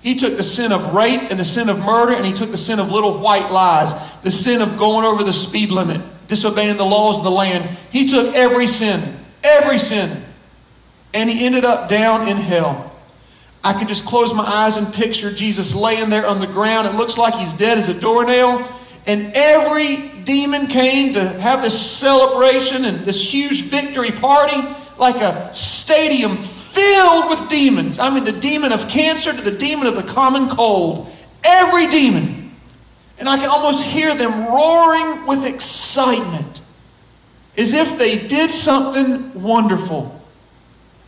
He 0.03 0.17
took 0.17 0.37
the 0.37 0.43
sin 0.43 0.73
of 0.73 0.95
rape 0.95 1.31
and 1.31 1.39
the 1.39 1.45
sin 1.45 1.69
of 1.69 1.79
murder, 1.79 2.13
and 2.13 2.27
he 2.27 2.33
took 2.33 2.51
the 2.51 2.59
sin 2.59 2.81
of 2.81 2.91
little 2.91 3.19
white 3.19 3.53
lies, 3.53 3.95
the 4.23 4.33
sin 4.33 4.61
of 4.61 4.77
going 4.77 5.05
over 5.05 5.23
the 5.23 5.33
speed 5.33 5.71
limit, 5.71 6.01
disobeying 6.27 6.77
the 6.77 6.85
laws 6.85 7.19
of 7.19 7.25
the 7.25 7.31
land. 7.31 7.79
He 7.93 8.07
took 8.07 8.35
every 8.35 8.67
sin, 8.67 9.19
every 9.45 9.79
sin. 9.79 10.25
and 11.15 11.29
he 11.31 11.45
ended 11.47 11.65
up 11.65 11.89
down 11.89 12.29
in 12.29 12.37
hell. 12.37 12.93
I 13.65 13.73
can 13.75 13.87
just 13.87 14.05
close 14.07 14.35
my 14.35 14.45
eyes 14.45 14.77
and 14.77 14.93
picture 14.93 15.33
Jesus 15.33 15.75
laying 15.75 16.11
there 16.11 16.27
on 16.27 16.41
the 16.41 16.47
ground. 16.47 16.89
It 16.89 16.95
looks 16.95 17.17
like 17.17 17.35
he's 17.35 17.53
dead 17.53 17.79
as 17.79 17.89
a 17.89 17.95
doornail. 17.95 18.69
And 19.07 19.33
every 19.35 20.09
demon 20.25 20.67
came 20.67 21.15
to 21.15 21.29
have 21.41 21.63
this 21.63 21.79
celebration 21.79 22.85
and 22.85 23.05
this 23.05 23.23
huge 23.33 23.65
victory 23.65 24.13
party, 24.13 24.57
like 24.99 25.17
a 25.17 25.53
stadium 25.53 26.37
filled 26.37 27.29
with 27.29 27.49
demons. 27.49 27.99
I 27.99 28.13
mean, 28.13 28.25
the 28.25 28.33
demon 28.33 28.73
of 28.73 28.89
cancer 28.89 29.33
to 29.33 29.43
the 29.43 29.57
demon 29.57 29.87
of 29.87 29.97
the 29.97 30.03
common 30.03 30.49
cold. 30.49 31.11
Every 31.45 31.87
demon. 31.89 32.55
And 33.19 33.29
I 33.29 33.37
can 33.37 33.49
almost 33.49 33.85
hear 33.85 34.15
them 34.15 34.47
roaring 34.47 35.27
with 35.27 35.45
excitement 35.45 36.63
as 37.57 37.73
if 37.73 37.99
they 37.99 38.27
did 38.27 38.51
something 38.51 39.41
wonderful. 39.41 40.21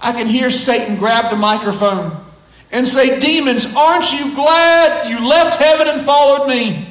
I 0.01 0.13
can 0.13 0.27
hear 0.27 0.51
Satan 0.51 0.97
grab 0.97 1.31
the 1.31 1.37
microphone 1.37 2.25
and 2.71 2.87
say, 2.87 3.19
Demons, 3.19 3.67
aren't 3.75 4.13
you 4.13 4.35
glad 4.35 5.09
you 5.09 5.27
left 5.27 5.59
heaven 5.61 5.89
and 5.89 6.03
followed 6.03 6.47
me? 6.47 6.91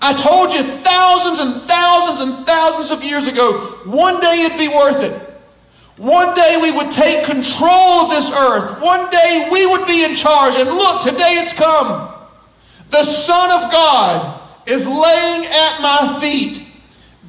I 0.00 0.14
told 0.14 0.52
you 0.52 0.62
thousands 0.62 1.38
and 1.38 1.62
thousands 1.62 2.28
and 2.28 2.46
thousands 2.46 2.90
of 2.90 3.04
years 3.04 3.26
ago, 3.26 3.78
one 3.84 4.20
day 4.20 4.44
it'd 4.46 4.58
be 4.58 4.68
worth 4.68 5.02
it. 5.02 5.33
One 5.96 6.34
day 6.34 6.58
we 6.60 6.72
would 6.72 6.90
take 6.90 7.24
control 7.24 8.04
of 8.04 8.10
this 8.10 8.30
earth. 8.30 8.80
One 8.80 9.08
day 9.10 9.48
we 9.52 9.64
would 9.66 9.86
be 9.86 10.04
in 10.04 10.16
charge. 10.16 10.54
And 10.54 10.68
look, 10.68 11.02
today 11.02 11.34
it's 11.34 11.52
come. 11.52 12.12
The 12.90 13.04
Son 13.04 13.64
of 13.64 13.70
God 13.70 14.40
is 14.66 14.86
laying 14.86 15.46
at 15.46 15.80
my 15.80 16.18
feet, 16.20 16.66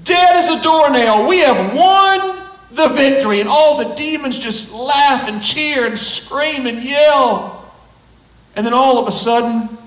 dead 0.04 0.36
as 0.36 0.50
a 0.50 0.62
doornail. 0.62 1.28
We 1.28 1.40
have 1.40 1.76
won 1.76 2.50
the 2.72 2.88
victory. 2.88 3.40
And 3.40 3.50
all 3.50 3.78
the 3.78 3.94
demons 3.96 4.40
just 4.40 4.72
laugh 4.72 5.30
and 5.30 5.44
cheer 5.44 5.86
and 5.86 5.98
scream 5.98 6.66
and 6.66 6.84
yell. 6.84 7.72
And 8.56 8.66
then 8.66 8.74
all 8.74 8.98
of 8.98 9.08
a 9.08 9.12
sudden, 9.12 9.78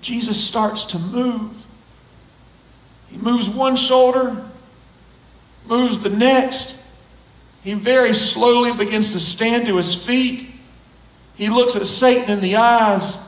Jesus 0.00 0.42
starts 0.42 0.84
to 0.84 0.98
move. 0.98 1.66
He 3.08 3.18
moves 3.18 3.50
one 3.50 3.76
shoulder, 3.76 4.46
moves 5.66 6.00
the 6.00 6.10
next. 6.10 6.78
He 7.62 7.74
very 7.74 8.14
slowly 8.14 8.72
begins 8.72 9.12
to 9.12 9.20
stand 9.20 9.66
to 9.66 9.76
his 9.76 9.94
feet. 9.94 10.50
He 11.34 11.48
looks 11.48 11.76
at 11.76 11.86
Satan 11.86 12.30
in 12.30 12.40
the 12.40 12.56
eyes 12.56 13.16
and 13.16 13.24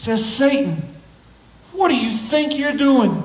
says, 0.00 0.24
Satan, 0.24 0.96
what 1.72 1.88
do 1.88 1.96
you 1.96 2.10
think 2.10 2.56
you're 2.56 2.76
doing? 2.76 3.22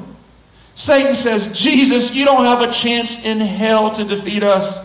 Satan 0.76 1.16
says, 1.16 1.48
Jesus, 1.52 2.14
you 2.14 2.26
don't 2.26 2.46
have 2.46 2.62
a 2.62 2.72
chance 2.72 3.24
in 3.24 3.40
hell 3.40 3.92
to 3.92 4.04
defeat 4.04 4.44
us. 4.44 4.80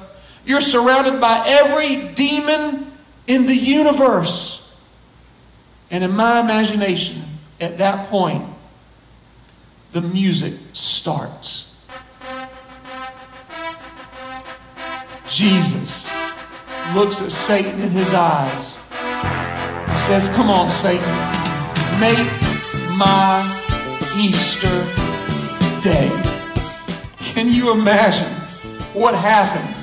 You're 0.44 0.60
surrounded 0.60 1.20
by 1.20 1.42
every 1.46 2.12
demon 2.14 2.92
in 3.26 3.46
the 3.46 3.54
universe. 3.54 4.62
And 5.90 6.04
in 6.04 6.12
my 6.12 6.40
imagination, 6.40 7.22
at 7.60 7.78
that 7.78 8.08
point, 8.10 8.44
the 9.92 10.02
music 10.02 10.54
starts. 10.72 11.65
Jesus 15.28 16.10
looks 16.94 17.20
at 17.20 17.32
Satan 17.32 17.80
in 17.80 17.90
his 17.90 18.14
eyes. 18.14 18.76
He 19.92 19.98
says, 20.06 20.28
Come 20.34 20.48
on, 20.48 20.70
Satan, 20.70 21.04
make 22.00 22.26
my 22.96 23.42
Easter 24.16 24.68
day. 25.82 26.10
Can 27.18 27.52
you 27.52 27.72
imagine 27.72 28.32
what 28.92 29.14
happened 29.14 29.74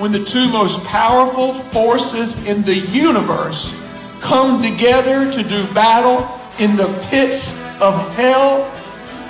when 0.00 0.12
the 0.12 0.24
two 0.24 0.50
most 0.50 0.82
powerful 0.84 1.52
forces 1.52 2.34
in 2.46 2.62
the 2.62 2.76
universe 2.76 3.74
come 4.20 4.62
together 4.62 5.30
to 5.30 5.42
do 5.42 5.66
battle 5.74 6.26
in 6.58 6.76
the 6.76 6.86
pits 7.10 7.52
of 7.80 8.14
hell. 8.14 8.70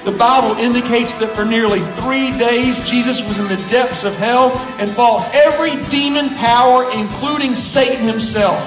The 0.04 0.16
Bible 0.16 0.56
indicates 0.58 1.14
that 1.16 1.36
for 1.36 1.44
nearly 1.44 1.80
three 2.00 2.36
days, 2.38 2.88
Jesus 2.88 3.22
was 3.22 3.38
in 3.38 3.48
the 3.48 3.68
depths 3.68 4.02
of 4.02 4.16
hell 4.16 4.56
and 4.78 4.90
fought 4.92 5.28
every 5.34 5.76
demon 5.90 6.30
power, 6.36 6.90
including 6.92 7.54
Satan 7.54 8.06
himself. 8.06 8.64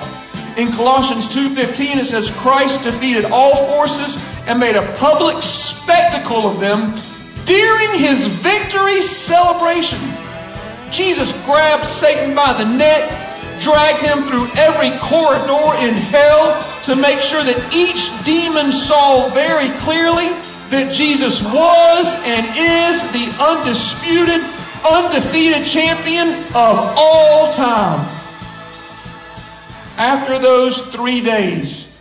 In 0.58 0.72
Colossians 0.72 1.28
2.15, 1.28 1.98
it 1.98 2.06
says, 2.06 2.30
Christ 2.30 2.84
defeated 2.84 3.26
all 3.26 3.56
forces 3.74 4.24
and 4.46 4.60
made 4.60 4.76
a 4.76 4.96
public 4.98 5.42
spectacle 5.42 6.46
of 6.46 6.60
them 6.60 6.94
during 7.46 7.90
his 7.98 8.28
victory 8.28 9.02
celebration. 9.02 10.00
Jesus 10.92 11.34
grabbed 11.46 11.86
Satan 11.86 12.36
by 12.36 12.54
the 12.54 12.78
neck 12.78 13.10
dragged 13.60 14.04
him 14.04 14.24
through 14.24 14.48
every 14.58 14.92
corridor 15.00 15.72
in 15.82 15.94
hell 15.94 16.60
to 16.84 16.96
make 16.96 17.22
sure 17.22 17.44
that 17.44 17.58
each 17.74 18.12
demon 18.26 18.72
saw 18.72 19.30
very 19.30 19.70
clearly 19.80 20.30
that 20.74 20.92
Jesus 20.92 21.42
was 21.42 22.14
and 22.26 22.46
is 22.58 23.02
the 23.14 23.30
undisputed, 23.42 24.42
undefeated 24.90 25.66
champion 25.66 26.44
of 26.56 26.94
all 26.98 27.54
time. 27.54 28.10
After 29.98 30.40
those 30.40 30.82
three 30.82 31.22
days, 31.22 31.96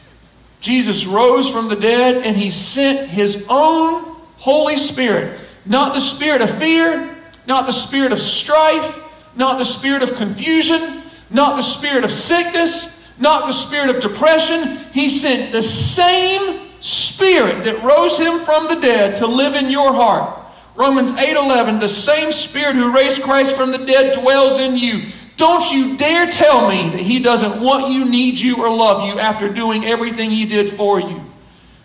Jesus 0.61 1.07
rose 1.07 1.51
from 1.51 1.69
the 1.69 1.77
dead 1.77 2.25
and 2.25 2.37
he 2.37 2.51
sent 2.51 3.11
his 3.11 3.45
own 3.49 4.17
Holy 4.39 4.79
Spirit. 4.79 5.39
Not 5.67 5.93
the 5.93 6.01
spirit 6.01 6.41
of 6.41 6.59
fear, 6.59 7.15
not 7.47 7.67
the 7.67 7.73
spirit 7.73 8.13
of 8.13 8.21
strife, 8.21 8.99
not 9.37 9.59
the 9.59 9.65
spirit 9.65 10.03
of 10.03 10.15
confusion, 10.15 11.03
not 11.31 11.57
the 11.57 11.63
spirit 11.63 12.05
of 12.05 12.11
sickness, 12.11 12.99
not 13.19 13.47
the 13.47 13.53
spirit 13.53 13.95
of 13.95 14.01
depression. 14.01 14.79
He 14.93 15.11
sent 15.11 15.53
the 15.53 15.63
same 15.63 16.62
spirit 16.83 17.65
that 17.65 17.83
rose 17.83 18.19
him 18.19 18.41
from 18.41 18.69
the 18.69 18.81
dead 18.81 19.17
to 19.17 19.27
live 19.27 19.55
in 19.55 19.71
your 19.71 19.93
heart. 19.95 20.39
Romans 20.75 21.13
8:11 21.13 21.81
the 21.81 21.89
same 21.89 22.33
spirit 22.33 22.77
who 22.77 22.93
raised 22.93 23.23
Christ 23.23 23.57
from 23.57 23.73
the 23.73 23.79
dead 23.79 24.15
dwells 24.15 24.59
in 24.59 24.77
you. 24.77 25.03
Don't 25.37 25.73
you 25.73 25.97
dare 25.97 26.27
tell 26.27 26.69
me 26.69 26.91
that 26.91 27.01
he 27.01 27.19
doesn't 27.19 27.61
want 27.61 27.93
you, 27.93 28.05
need 28.05 28.39
you 28.39 28.57
or 28.57 28.69
love 28.69 29.07
you 29.07 29.19
after 29.19 29.49
doing 29.49 29.87
everything 29.87 30.31
he 30.31 30.45
did 30.45 30.71
for 30.71 31.01
you. 31.01 31.25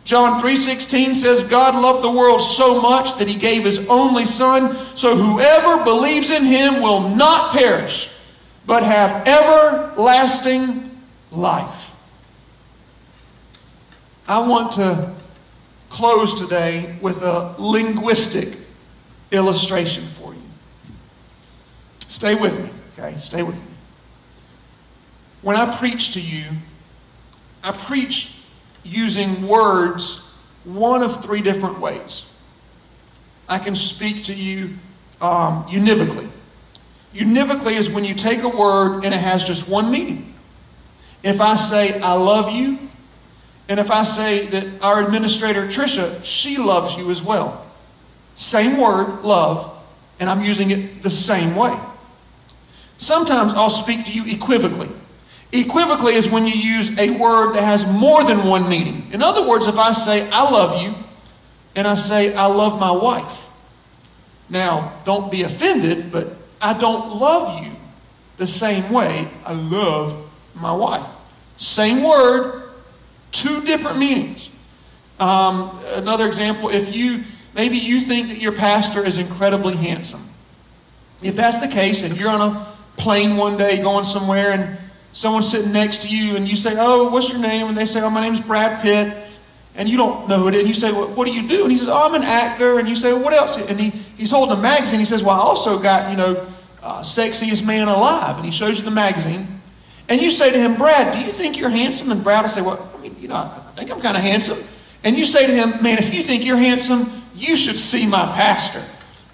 John 0.04 0.42
3:16 0.42 1.16
says 1.16 1.44
God 1.44 1.76
loved 1.76 2.04
the 2.04 2.12
world 2.12 2.42
so 2.42 2.82
much 2.82 3.18
that 3.18 3.28
he 3.28 3.36
gave 3.36 3.66
his 3.66 3.86
only 3.88 4.26
son 4.26 4.78
so 4.96 5.16
whoever 5.16 5.84
believes 5.84 6.30
in 6.30 6.46
him 6.46 6.82
will 6.82 7.10
not 7.10 7.52
perish 7.52 8.10
but 8.66 8.84
have 8.84 9.28
everlasting 9.28 10.92
life. 11.32 11.87
I 14.28 14.46
want 14.48 14.74
to 14.74 15.14
close 15.90 16.34
today 16.34 16.98
with 17.02 17.22
a 17.22 17.56
linguistic 17.58 18.58
illustration 19.32 20.06
for 20.08 20.34
you. 20.34 20.42
Stay 22.08 22.36
with 22.36 22.60
me, 22.60 22.70
okay? 22.98 23.18
Stay 23.18 23.42
with 23.44 23.56
me. 23.56 23.62
When 25.42 25.56
I 25.56 25.78
preach 25.78 26.14
to 26.14 26.22
you, 26.22 26.46
I 27.64 27.72
preach 27.72 28.36
using 28.84 29.48
words 29.48 30.30
one 30.66 31.04
of 31.04 31.24
three 31.24 31.42
different 31.42 31.80
ways. 31.80 32.26
I 33.48 33.60
can 33.60 33.76
speak 33.76 34.24
to 34.26 34.34
you 34.34 34.76
um, 35.22 35.64
univocally. 35.68 36.30
Univocally 37.14 37.74
is 37.74 37.90
when 37.90 38.04
you 38.04 38.14
take 38.14 38.44
a 38.44 38.50
word 38.50 39.06
and 39.06 39.14
it 39.14 39.20
has 39.22 39.46
just 39.46 39.70
one 39.70 39.90
meaning. 39.90 40.34
If 41.24 41.40
I 41.40 41.56
say, 41.56 42.00
I 42.02 42.14
love 42.14 42.52
you, 42.52 42.87
and 43.70 43.80
if 43.80 43.92
I 43.92 44.04
say 44.04 44.46
that 44.48 44.82
our 44.82 45.04
administrator, 45.04 45.68
Tricia, 45.68 46.24
she 46.24 46.58
loves 46.58 46.96
you 46.96 47.12
as 47.12 47.22
well. 47.22 47.66
Same 48.36 48.80
word, 48.80 49.24
love, 49.24 49.74
and 50.20 50.30
I'm 50.30 50.44
using 50.44 50.72
it 50.72 51.02
the 51.02 51.10
same 51.10 51.56
way. 51.56 51.78
Sometimes 52.98 53.54
I'll 53.54 53.70
speak 53.70 54.06
to 54.06 54.14
you 54.14 54.24
equivocally. 54.26 54.90
Equivocally 55.52 56.14
is 56.14 56.30
when 56.30 56.46
you 56.46 56.54
use 56.54 56.98
a 56.98 57.10
word 57.12 57.54
that 57.54 57.64
has 57.64 57.86
more 58.00 58.24
than 58.24 58.48
one 58.48 58.70
meaning. 58.70 59.08
In 59.12 59.22
other 59.22 59.48
words, 59.48 59.68
if 59.68 59.78
I 59.78 59.94
say, 59.94 60.30
I 60.30 60.50
love 60.50 60.82
you, 60.82 60.96
and 61.76 61.88
I 61.88 61.96
say, 61.96 62.34
I 62.34 62.48
love 62.48 62.80
my 62.80 62.92
wife. 62.92 63.50
Now, 64.50 65.00
don't 65.06 65.32
be 65.32 65.44
offended, 65.44 66.12
but 66.12 66.38
I 66.60 66.74
don't 66.74 67.20
love 67.20 67.64
you 67.64 67.72
the 68.38 68.48
same 68.48 68.92
way 68.92 69.30
I 69.46 69.54
love 69.54 70.30
my 70.56 70.74
wife. 70.74 71.08
Same 71.58 72.04
word, 72.04 72.67
two 73.32 73.62
different 73.62 74.00
meanings. 74.00 74.50
Um, 75.20 75.80
another 75.94 76.28
example, 76.28 76.70
if 76.70 76.96
you 76.96 77.24
maybe 77.56 77.78
you 77.78 78.00
think 78.00 78.30
that 78.30 78.40
your 78.40 78.52
pastor 78.52 79.04
is 79.04 79.18
incredibly 79.18 79.76
handsome. 79.76 80.30
If 81.22 81.36
that's 81.36 81.58
the 81.58 81.68
case, 81.68 82.04
and 82.04 82.16
you're 82.16 82.30
on 82.30 82.42
a 82.42 82.68
plane 82.98 83.36
one 83.36 83.58
day 83.58 83.82
going 83.82 84.06
somewhere 84.06 84.52
and 84.52 84.78
someone's 85.14 85.50
sitting 85.50 85.72
next 85.72 86.04
to 86.04 86.08
you 86.08 86.36
and 86.36 86.48
you 86.48 86.56
say, 86.56 86.76
Oh, 86.78 87.10
what's 87.10 87.30
your 87.30 87.40
name? 87.40 87.68
And 87.68 87.78
they 87.78 87.86
say, 87.86 88.02
Oh, 88.02 88.10
my 88.10 88.22
name's 88.22 88.42
Brad 88.42 88.82
Pitt. 88.82 89.26
And 89.76 89.88
you 89.88 89.98
don't 89.98 90.28
know 90.28 90.40
who 90.40 90.48
it 90.48 90.56
is. 90.56 90.60
And 90.62 90.68
you 90.68 90.74
say, 90.74 90.92
well, 90.92 91.08
What 91.10 91.28
do 91.28 91.34
you 91.34 91.48
do? 91.48 91.64
And 91.64 91.72
he 91.72 91.78
says, 91.78 91.88
Oh, 91.88 92.08
I'm 92.08 92.14
an 92.14 92.24
actor. 92.24 92.78
And 92.80 92.88
you 92.88 92.96
say, 92.96 93.14
well, 93.14 93.24
What 93.24 93.34
else? 93.34 93.58
And 93.58 93.80
he, 93.80 93.90
he's 93.90 94.30
holding 94.30 94.58
a 94.58 94.62
magazine. 94.62 95.00
He 95.00 95.06
says, 95.06 95.24
Well, 95.24 95.36
I 95.36 95.40
also 95.40 95.80
got, 95.80 96.12
you 96.12 96.18
know, 96.18 96.48
uh, 96.84 97.02
sexiest 97.02 97.66
man 97.66 97.88
alive, 97.88 98.38
and 98.38 98.46
he 98.46 98.52
shows 98.52 98.80
you 98.80 98.86
the 98.86 98.92
magazine, 98.92 99.62
and 100.08 100.22
you 100.22 100.32
say 100.32 100.52
to 100.52 100.58
him, 100.58 100.76
Brad, 100.76 101.14
do 101.14 101.20
you 101.20 101.32
think 101.32 101.58
you're 101.58 101.70
handsome? 101.70 102.12
And 102.12 102.24
Brad 102.24 102.44
will 102.44 102.50
say, 102.50 102.62
Well, 102.62 102.90
you 103.20 103.28
know, 103.28 103.36
I 103.36 103.72
think 103.76 103.92
I'm 103.92 104.02
kind 104.02 104.18
of 104.18 104.24
handsome. 104.24 104.64
And 105.04 105.16
you 105.16 105.26
say 105.26 105.48
to 105.48 105.54
him, 105.54 105.82
Man, 105.82 105.98
if 105.98 106.14
you 106.14 106.22
think 106.22 106.46
you're 106.46 106.58
handsome, 106.58 107.12
you 107.36 107.56
should 107.56 107.78
see 107.78 108.08
my 108.08 108.26
pastor. 108.34 108.84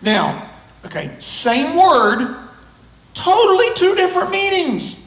Now, 0.02 0.50
okay, 0.86 1.16
same 1.20 1.78
word, 1.78 2.36
totally 3.14 3.68
two 3.76 3.96
different 3.96 4.32
meanings. 4.32 5.00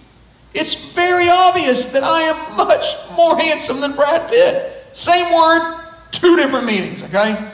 It's 0.54 0.74
very 0.74 1.28
obvious 1.28 1.88
that 1.88 2.02
I 2.02 2.22
am 2.22 2.56
much 2.56 2.96
more 3.14 3.38
handsome 3.38 3.80
than 3.80 3.92
Brad 3.92 4.30
Pitt. 4.30 4.86
Same 4.94 5.32
word, 5.34 5.84
two 6.10 6.36
different 6.36 6.64
meanings, 6.64 7.02
okay? 7.02 7.50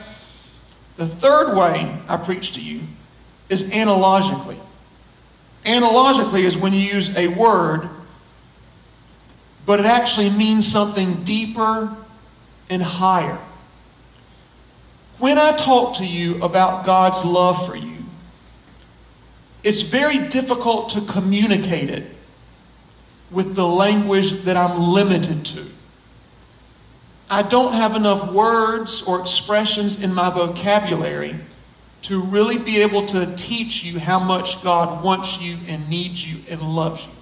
The 0.97 1.07
third 1.07 1.57
way 1.57 2.01
I 2.07 2.17
preach 2.17 2.53
to 2.53 2.61
you 2.61 2.83
is 3.49 3.69
analogically. 3.73 4.61
Analogically 5.67 6.45
is 6.45 6.57
when 6.57 6.73
you 6.73 6.79
use 6.79 7.17
a 7.17 7.27
word, 7.27 7.89
but 9.65 9.81
it 9.81 9.87
actually 9.87 10.31
means 10.31 10.67
something 10.67 11.25
deeper 11.25 11.95
and 12.69 12.83
higher. 12.83 13.39
When 15.19 15.39
I 15.39 15.53
talk 15.53 15.97
to 15.97 16.07
you 16.07 16.43
about 16.43 16.85
God's 16.85 17.25
love 17.25 17.67
for 17.67 17.77
you, 17.77 17.99
it's 19.63 19.83
very 19.83 20.19
difficult 20.19 20.91
to 20.91 21.01
communicate 21.03 21.91
it 21.91 22.07
with 23.31 23.55
the 23.55 23.67
language 23.67 24.43
that 24.43 24.57
I'm 24.57 24.81
limited 24.81 25.47
to. 25.47 25.67
I 27.31 27.43
don't 27.43 27.73
have 27.73 27.97
enough 27.97 28.31
words 28.33 29.03
or 29.03 29.21
expressions 29.21 30.03
in 30.03 30.13
my 30.13 30.29
vocabulary 30.29 31.39
to 32.03 32.21
really 32.21 32.59
be 32.59 32.83
able 32.83 33.07
to 33.07 33.35
teach 33.37 33.85
you 33.85 33.99
how 33.99 34.19
much 34.19 34.63
God 34.63 35.03
wants 35.05 35.41
you 35.41 35.57
and 35.69 35.89
needs 35.89 36.27
you 36.27 36.43
and 36.49 36.61
loves 36.61 37.07
you. 37.07 37.13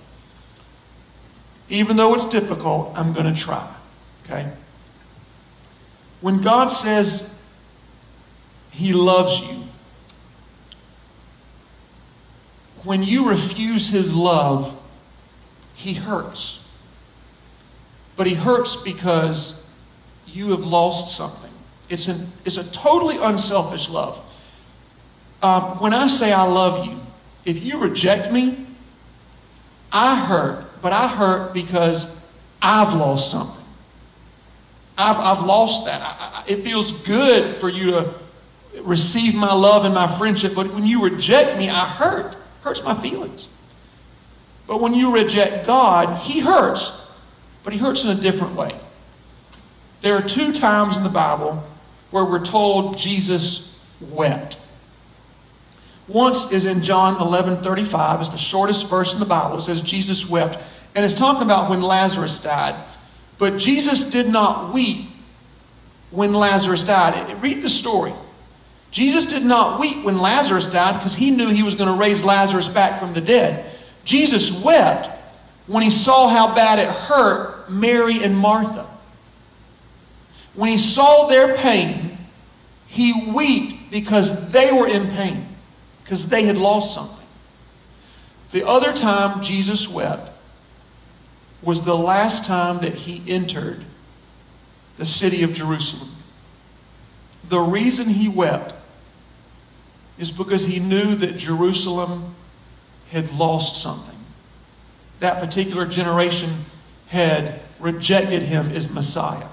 Even 1.71 1.97
though 1.97 2.15
it's 2.15 2.27
difficult, 2.27 2.93
I'm 2.97 3.13
going 3.13 3.33
to 3.33 3.41
try. 3.41 3.73
Okay? 4.25 4.51
When 6.21 6.43
God 6.43 6.67
says 6.67 7.33
He 8.71 8.93
loves 8.93 9.41
you, 9.41 9.65
when 12.83 13.03
you 13.03 13.29
refuse 13.29 13.89
His 13.89 14.13
love, 14.13 14.79
He 15.75 15.95
hurts. 15.95 16.65
But 18.17 18.27
He 18.27 18.35
hurts 18.35 18.77
because 18.77 19.65
you 20.27 20.51
have 20.51 20.65
lost 20.65 21.17
something. 21.17 21.53
It's, 21.89 22.09
an, 22.09 22.33
it's 22.45 22.57
a 22.57 22.65
totally 22.71 23.17
unselfish 23.17 23.89
love. 23.89 24.23
Um, 25.43 25.81
when 25.81 25.95
I 25.95 26.07
say 26.07 26.33
I 26.33 26.45
love 26.45 26.87
you, 26.87 27.01
if 27.45 27.65
you 27.65 27.81
reject 27.81 28.33
me, 28.33 28.67
I 29.93 30.15
hurt, 30.17 30.70
but 30.83 30.93
I 30.93 31.09
hurt 31.09 31.55
because 31.55 32.07
I've 32.63 32.95
lost 32.95 33.31
something. 33.31 33.65
I've, 34.97 35.17
I've 35.17 35.47
lost 35.47 35.87
that. 35.87 36.03
I, 36.03 36.41
I, 36.41 36.45
it 36.47 36.63
feels 36.63 36.93
good 36.93 37.57
for 37.57 37.69
you 37.69 37.91
to 37.93 38.15
receive 38.83 39.35
my 39.35 39.53
love 39.53 39.85
and 39.85 39.95
my 39.95 40.07
friendship, 40.07 40.55
but 40.55 40.73
when 40.73 40.85
you 40.85 41.05
reject 41.05 41.59
me, 41.59 41.69
I 41.69 41.87
hurt. 41.87 42.37
Hurts 42.63 42.85
my 42.85 42.95
feelings. 42.95 43.49
But 44.67 44.81
when 44.81 44.95
you 44.95 45.15
reject 45.15 45.67
God, 45.67 46.19
He 46.19 46.41
hurts, 46.41 47.01
but 47.65 47.73
He 47.73 47.79
hurts 47.79 48.05
in 48.05 48.11
a 48.11 48.21
different 48.21 48.55
way. 48.55 48.79
There 50.03 50.15
are 50.15 50.23
two 50.23 50.53
times 50.53 50.97
in 50.97 51.03
the 51.03 51.09
Bible 51.09 51.65
where 52.11 52.25
we're 52.25 52.45
told 52.45 52.99
Jesus 52.99 53.81
wept. 54.01 54.59
Once 56.13 56.51
is 56.51 56.67
in 56.67 56.83
John 56.83 57.21
11 57.21 57.63
35. 57.63 58.21
It's 58.21 58.31
the 58.31 58.39
shortest 58.39 58.89
verse 58.89 59.15
in 59.15 59.21
the 59.21 59.27
Bible. 59.27 59.59
It 59.59 59.63
says 59.63 59.83
Jesus 59.83 60.29
wept. 60.29 60.59
And 60.95 61.05
it's 61.05 61.15
talking 61.15 61.43
about 61.43 61.71
when 61.71 61.83
Lazarus 61.83 62.39
died. 62.39 62.85
But 63.39 63.57
Jesus 63.57 64.05
did 64.05 64.29
not 64.29 64.75
weep 64.75 65.09
when 66.11 66.33
Lazarus 66.33 66.83
died. 66.83 67.41
Read 67.43 67.63
the 67.63 67.69
story. 67.69 68.13
Jesus 68.91 69.25
did 69.25 69.45
not 69.45 69.79
weep 69.79 70.03
when 70.05 70.19
Lazarus 70.19 70.67
died 70.67 70.95
because 70.95 71.15
he 71.15 71.31
knew 71.31 71.49
he 71.49 71.63
was 71.63 71.77
going 71.77 71.89
to 71.89 71.99
raise 71.99 72.25
Lazarus 72.25 72.69
back 72.69 72.99
from 72.99 73.15
the 73.15 73.21
dead. 73.21 73.71
Jesus 74.05 74.51
wept 74.51 75.09
when 75.67 75.85
he 75.85 75.91
saw 75.91 76.27
how 76.27 76.55
bad 76.55 76.81
it 76.81 76.89
hurt 76.89 77.71
Mary 77.71 78.25
and 78.25 78.37
Martha. 78.37 78.87
When 80.55 80.69
he 80.69 80.79
saw 80.79 81.29
their 81.29 81.55
pain, 81.55 82.19
he 82.89 83.13
wept 83.29 83.93
because 83.93 84.51
they 84.51 84.73
were 84.73 84.89
in 84.89 85.09
pain, 85.09 85.47
because 86.03 86.27
they 86.27 86.45
had 86.45 86.59
lost 86.59 86.95
something. 86.95 87.27
The 88.51 88.67
other 88.67 88.93
time 88.93 89.43
Jesus 89.43 89.89
wept 89.89 90.31
was 91.63 91.83
the 91.83 91.97
last 91.97 92.45
time 92.45 92.81
that 92.83 92.95
he 92.95 93.23
entered 93.31 93.85
the 94.97 95.07
city 95.07 95.43
of 95.43 95.53
Jerusalem. 95.53 96.17
The 97.49 97.61
reason 97.61 98.09
he 98.09 98.29
wept 98.29 98.75
is 100.19 100.31
because 100.31 100.67
he 100.67 100.79
knew 100.79 101.15
that 101.17 101.37
Jerusalem 101.37 102.35
had 103.11 103.33
lost 103.33 103.81
something. 103.83 104.17
That 105.21 105.41
particular 105.41 105.87
generation 105.87 106.65
had 107.09 107.61
rejected 107.79 108.43
him 108.43 108.71
as 108.71 108.91
Messiah. 108.91 109.49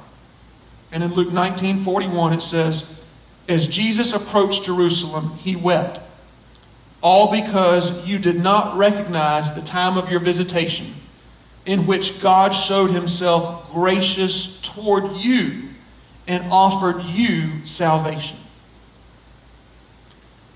And 0.91 1.04
in 1.04 1.14
Luke 1.14 1.32
19 1.32 1.80
41, 1.80 2.34
it 2.34 2.41
says, 2.41 2.93
As 3.48 3.68
Jesus 3.68 4.14
approached 4.14 4.66
Jerusalem, 4.66 5.38
he 5.38 5.56
wept, 5.56 6.00
all 7.02 7.32
because 7.32 8.08
you 8.08 8.18
did 8.18 8.39
not 8.39 8.78
recognize 8.78 9.54
the 9.54 9.62
time 9.62 9.98
of 9.98 10.10
your 10.10 10.20
visitation, 10.20 10.93
in 11.66 11.86
which 11.86 12.20
God 12.20 12.52
showed 12.52 12.91
himself 12.91 13.72
gracious 13.72 14.60
toward 14.62 15.18
you 15.18 15.70
and 16.28 16.52
offered 16.52 17.04
you 17.04 17.66
salvation. 17.66 18.38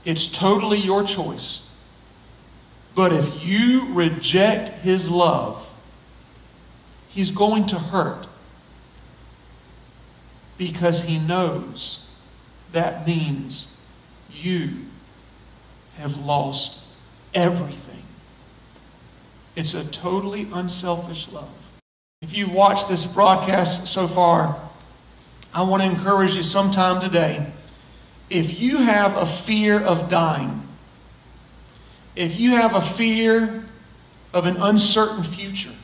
It's 0.03 0.27
totally 0.27 0.79
your 0.79 1.03
choice. 1.03 1.67
But 2.95 3.13
if 3.13 3.45
you 3.45 3.93
reject 3.93 4.69
his 4.81 5.09
love, 5.09 5.71
he's 7.07 7.31
going 7.31 7.67
to 7.67 7.79
hurt 7.79 8.27
because 10.57 11.03
he 11.03 11.17
knows 11.17 12.05
that 12.71 13.05
means 13.07 13.75
you 14.31 14.85
have 16.01 16.17
lost 16.17 16.79
everything. 17.33 18.03
It's 19.55 19.73
a 19.73 19.85
totally 19.85 20.47
unselfish 20.51 21.27
love. 21.29 21.49
If 22.21 22.35
you've 22.35 22.51
watched 22.51 22.89
this 22.89 23.05
broadcast 23.05 23.87
so 23.87 24.07
far, 24.07 24.59
I 25.53 25.63
want 25.63 25.83
to 25.83 25.89
encourage 25.89 26.35
you 26.35 26.43
sometime 26.43 27.01
today. 27.01 27.51
If 28.29 28.59
you 28.59 28.77
have 28.77 29.15
a 29.17 29.25
fear 29.25 29.79
of 29.79 30.09
dying, 30.09 30.67
if 32.15 32.39
you 32.39 32.51
have 32.51 32.75
a 32.75 32.81
fear 32.81 33.65
of 34.33 34.45
an 34.45 34.57
uncertain 34.57 35.23
future, 35.23 35.75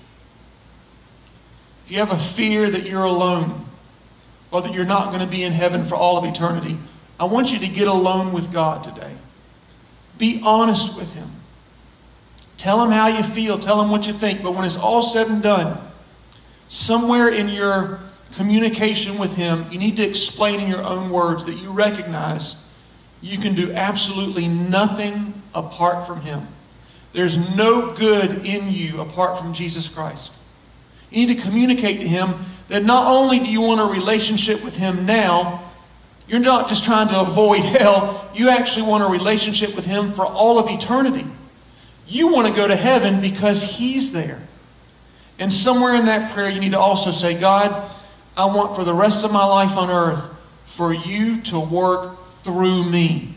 if 1.85 1.91
you 1.91 1.97
have 1.97 2.11
a 2.11 2.19
fear 2.19 2.69
that 2.69 2.83
you're 2.83 3.03
alone, 3.03 3.65
or 4.51 4.61
that 4.61 4.73
you're 4.73 4.85
not 4.85 5.09
going 5.11 5.23
to 5.23 5.29
be 5.29 5.43
in 5.43 5.53
heaven 5.53 5.85
for 5.85 5.95
all 5.95 6.17
of 6.17 6.25
eternity, 6.25 6.77
I 7.19 7.25
want 7.25 7.51
you 7.51 7.59
to 7.59 7.67
get 7.67 7.87
alone 7.87 8.31
with 8.31 8.51
God 8.51 8.83
today. 8.83 9.13
Be 10.17 10.41
honest 10.43 10.95
with 10.95 11.13
Him. 11.13 11.29
Tell 12.57 12.83
Him 12.83 12.91
how 12.91 13.07
you 13.07 13.23
feel, 13.23 13.59
tell 13.59 13.81
Him 13.81 13.91
what 13.91 14.07
you 14.07 14.13
think. 14.13 14.43
But 14.43 14.55
when 14.55 14.65
it's 14.65 14.77
all 14.77 15.01
said 15.01 15.27
and 15.27 15.41
done, 15.43 15.79
somewhere 16.67 17.29
in 17.29 17.49
your 17.49 17.99
communication 18.33 19.17
with 19.17 19.35
Him, 19.35 19.65
you 19.71 19.79
need 19.79 19.97
to 19.97 20.03
explain 20.03 20.59
in 20.59 20.69
your 20.69 20.83
own 20.83 21.09
words 21.09 21.45
that 21.45 21.55
you 21.55 21.71
recognize 21.71 22.55
you 23.21 23.37
can 23.37 23.55
do 23.55 23.71
absolutely 23.73 24.47
nothing 24.47 25.41
apart 25.53 26.05
from 26.05 26.21
Him. 26.21 26.47
There's 27.13 27.55
no 27.55 27.93
good 27.93 28.45
in 28.45 28.69
you 28.69 29.01
apart 29.01 29.39
from 29.39 29.53
Jesus 29.53 29.87
Christ. 29.87 30.33
You 31.09 31.25
need 31.25 31.37
to 31.37 31.41
communicate 31.41 31.99
to 32.01 32.07
Him 32.07 32.35
that 32.67 32.83
not 32.83 33.07
only 33.07 33.39
do 33.39 33.49
you 33.49 33.61
want 33.61 33.81
a 33.81 33.91
relationship 33.91 34.63
with 34.63 34.75
Him 34.75 35.05
now, 35.05 35.66
you're 36.27 36.39
not 36.39 36.67
just 36.67 36.83
trying 36.83 37.07
to 37.09 37.19
avoid 37.21 37.61
hell, 37.61 38.29
you 38.33 38.49
actually 38.49 38.85
want 38.85 39.03
a 39.03 39.07
relationship 39.07 39.75
with 39.75 39.85
Him 39.85 40.13
for 40.13 40.25
all 40.25 40.59
of 40.59 40.69
eternity. 40.69 41.25
You 42.05 42.31
want 42.31 42.47
to 42.47 42.53
go 42.53 42.67
to 42.67 42.75
heaven 42.75 43.21
because 43.21 43.63
He's 43.63 44.11
there. 44.11 44.41
And 45.39 45.53
somewhere 45.53 45.95
in 45.95 46.05
that 46.05 46.31
prayer, 46.31 46.49
you 46.49 46.59
need 46.59 46.71
to 46.71 46.79
also 46.79 47.11
say, 47.11 47.33
God, 47.39 47.91
I 48.35 48.45
want 48.45 48.75
for 48.75 48.83
the 48.83 48.93
rest 48.93 49.23
of 49.23 49.31
my 49.31 49.45
life 49.45 49.77
on 49.77 49.89
earth 49.89 50.33
for 50.65 50.93
you 50.93 51.41
to 51.41 51.59
work 51.59 52.23
through 52.43 52.89
me. 52.89 53.35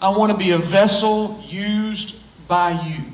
I 0.00 0.16
want 0.16 0.32
to 0.32 0.38
be 0.38 0.50
a 0.50 0.58
vessel 0.58 1.42
used 1.46 2.16
by 2.48 2.72
you. 2.86 3.04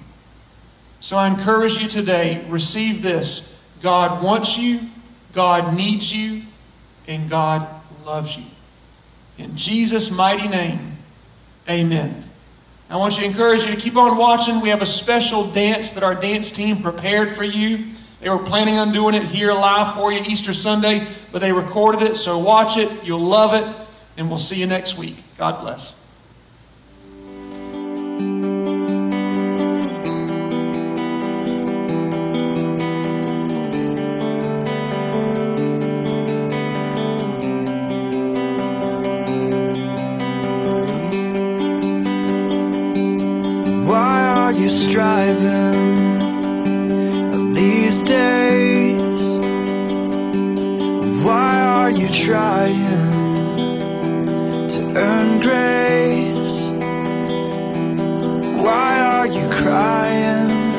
So 1.01 1.17
I 1.17 1.29
encourage 1.29 1.77
you 1.77 1.89
today, 1.89 2.45
receive 2.49 3.03
this. 3.03 3.49
God 3.81 4.23
wants 4.23 4.59
you, 4.59 4.81
God 5.33 5.77
needs 5.77 6.13
you, 6.13 6.43
and 7.07 7.31
God 7.31 7.69
loves 8.05 8.37
you. 8.37 8.45
In 9.39 9.57
Jesus' 9.57 10.11
mighty 10.11 10.49
name, 10.49 10.99
amen. 11.69 12.25
I 12.91 12.97
want 12.97 13.15
you 13.17 13.21
to 13.21 13.27
encourage 13.27 13.63
you 13.63 13.71
to 13.71 13.77
keep 13.77 13.97
on 13.97 14.17
watching. 14.17 14.61
We 14.61 14.71
have 14.71 14.83
a 14.83 14.87
special 14.87 15.51
dance 15.51 15.93
that 15.93 16.03
our 16.03 16.15
dance 16.15 16.51
team 16.51 16.83
prepared 16.83 17.31
for 17.31 17.45
you. 17.45 17.93
They 18.21 18.29
were 18.29 18.39
planning 18.39 18.79
on 18.79 18.93
doing 18.93 19.15
it 19.15 19.23
here 19.23 19.53
live 19.53 19.95
for 19.95 20.11
you 20.11 20.21
Easter 20.27 20.53
Sunday, 20.53 21.07
but 21.31 21.41
they 21.41 21.53
recorded 21.53 22.03
it, 22.03 22.17
so 22.17 22.39
watch 22.39 22.77
it. 22.77 23.05
You'll 23.05 23.21
love 23.21 23.55
it, 23.55 23.87
and 24.17 24.29
we'll 24.29 24.39
see 24.39 24.59
you 24.59 24.67
next 24.67 24.99
week. 24.99 25.23
God 25.37 25.61
bless. 25.61 25.95
Striving 44.69 46.15
these 47.55 48.03
days? 48.03 49.23
Why 51.25 51.61
are 51.61 51.91
you 51.91 52.09
trying 52.09 53.09
to 54.69 54.81
earn 54.97 55.41
grace? 55.41 56.61
Why 58.63 59.01
are 59.01 59.27
you 59.27 59.49
crying? 59.51 60.73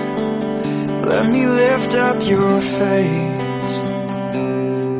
Let 1.03 1.25
me 1.29 1.47
lift 1.47 1.95
up 1.95 2.23
your 2.25 2.61
face. 2.61 3.71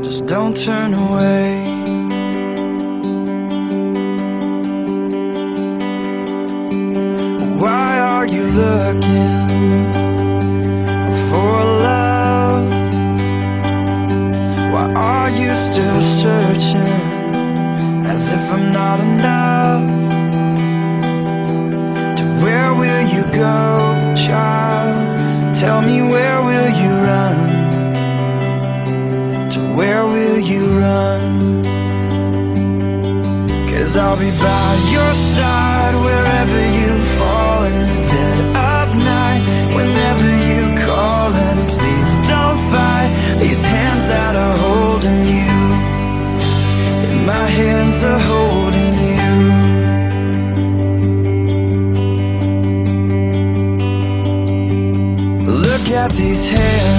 Just 0.06 0.26
don't 0.26 0.56
turn 0.58 0.94
away. 0.94 1.59
Looking 8.60 9.48
for 11.30 11.54
love? 11.88 12.68
Why 14.74 14.86
are 14.96 15.30
you 15.42 15.52
still 15.56 16.02
searching 16.22 17.06
as 18.14 18.24
if 18.36 18.44
I'm 18.56 18.66
not 18.80 19.00
enough? 19.00 19.88
To 22.20 22.26
where 22.44 22.72
will 22.82 23.06
you 23.16 23.24
go, 23.46 23.66
child? 24.28 24.98
Tell 25.56 25.82
me 25.82 25.98
where 26.14 26.40
will 26.50 26.72
you 26.82 26.92
run? 27.10 27.40
To 29.54 29.60
where 29.78 30.04
will 30.14 30.40
you 30.52 30.64
run? 30.84 31.64
Cause 33.72 33.96
I'll 33.98 34.18
be 34.18 34.32
by 34.50 34.70
your 34.96 35.14
side 35.14 35.96
wherever 36.06 36.69
hands 47.60 48.04
are 48.06 48.20
holding 48.20 48.94
you. 49.16 49.36
Look 55.68 55.86
at 55.92 56.12
these 56.14 56.48
hands 56.48 56.99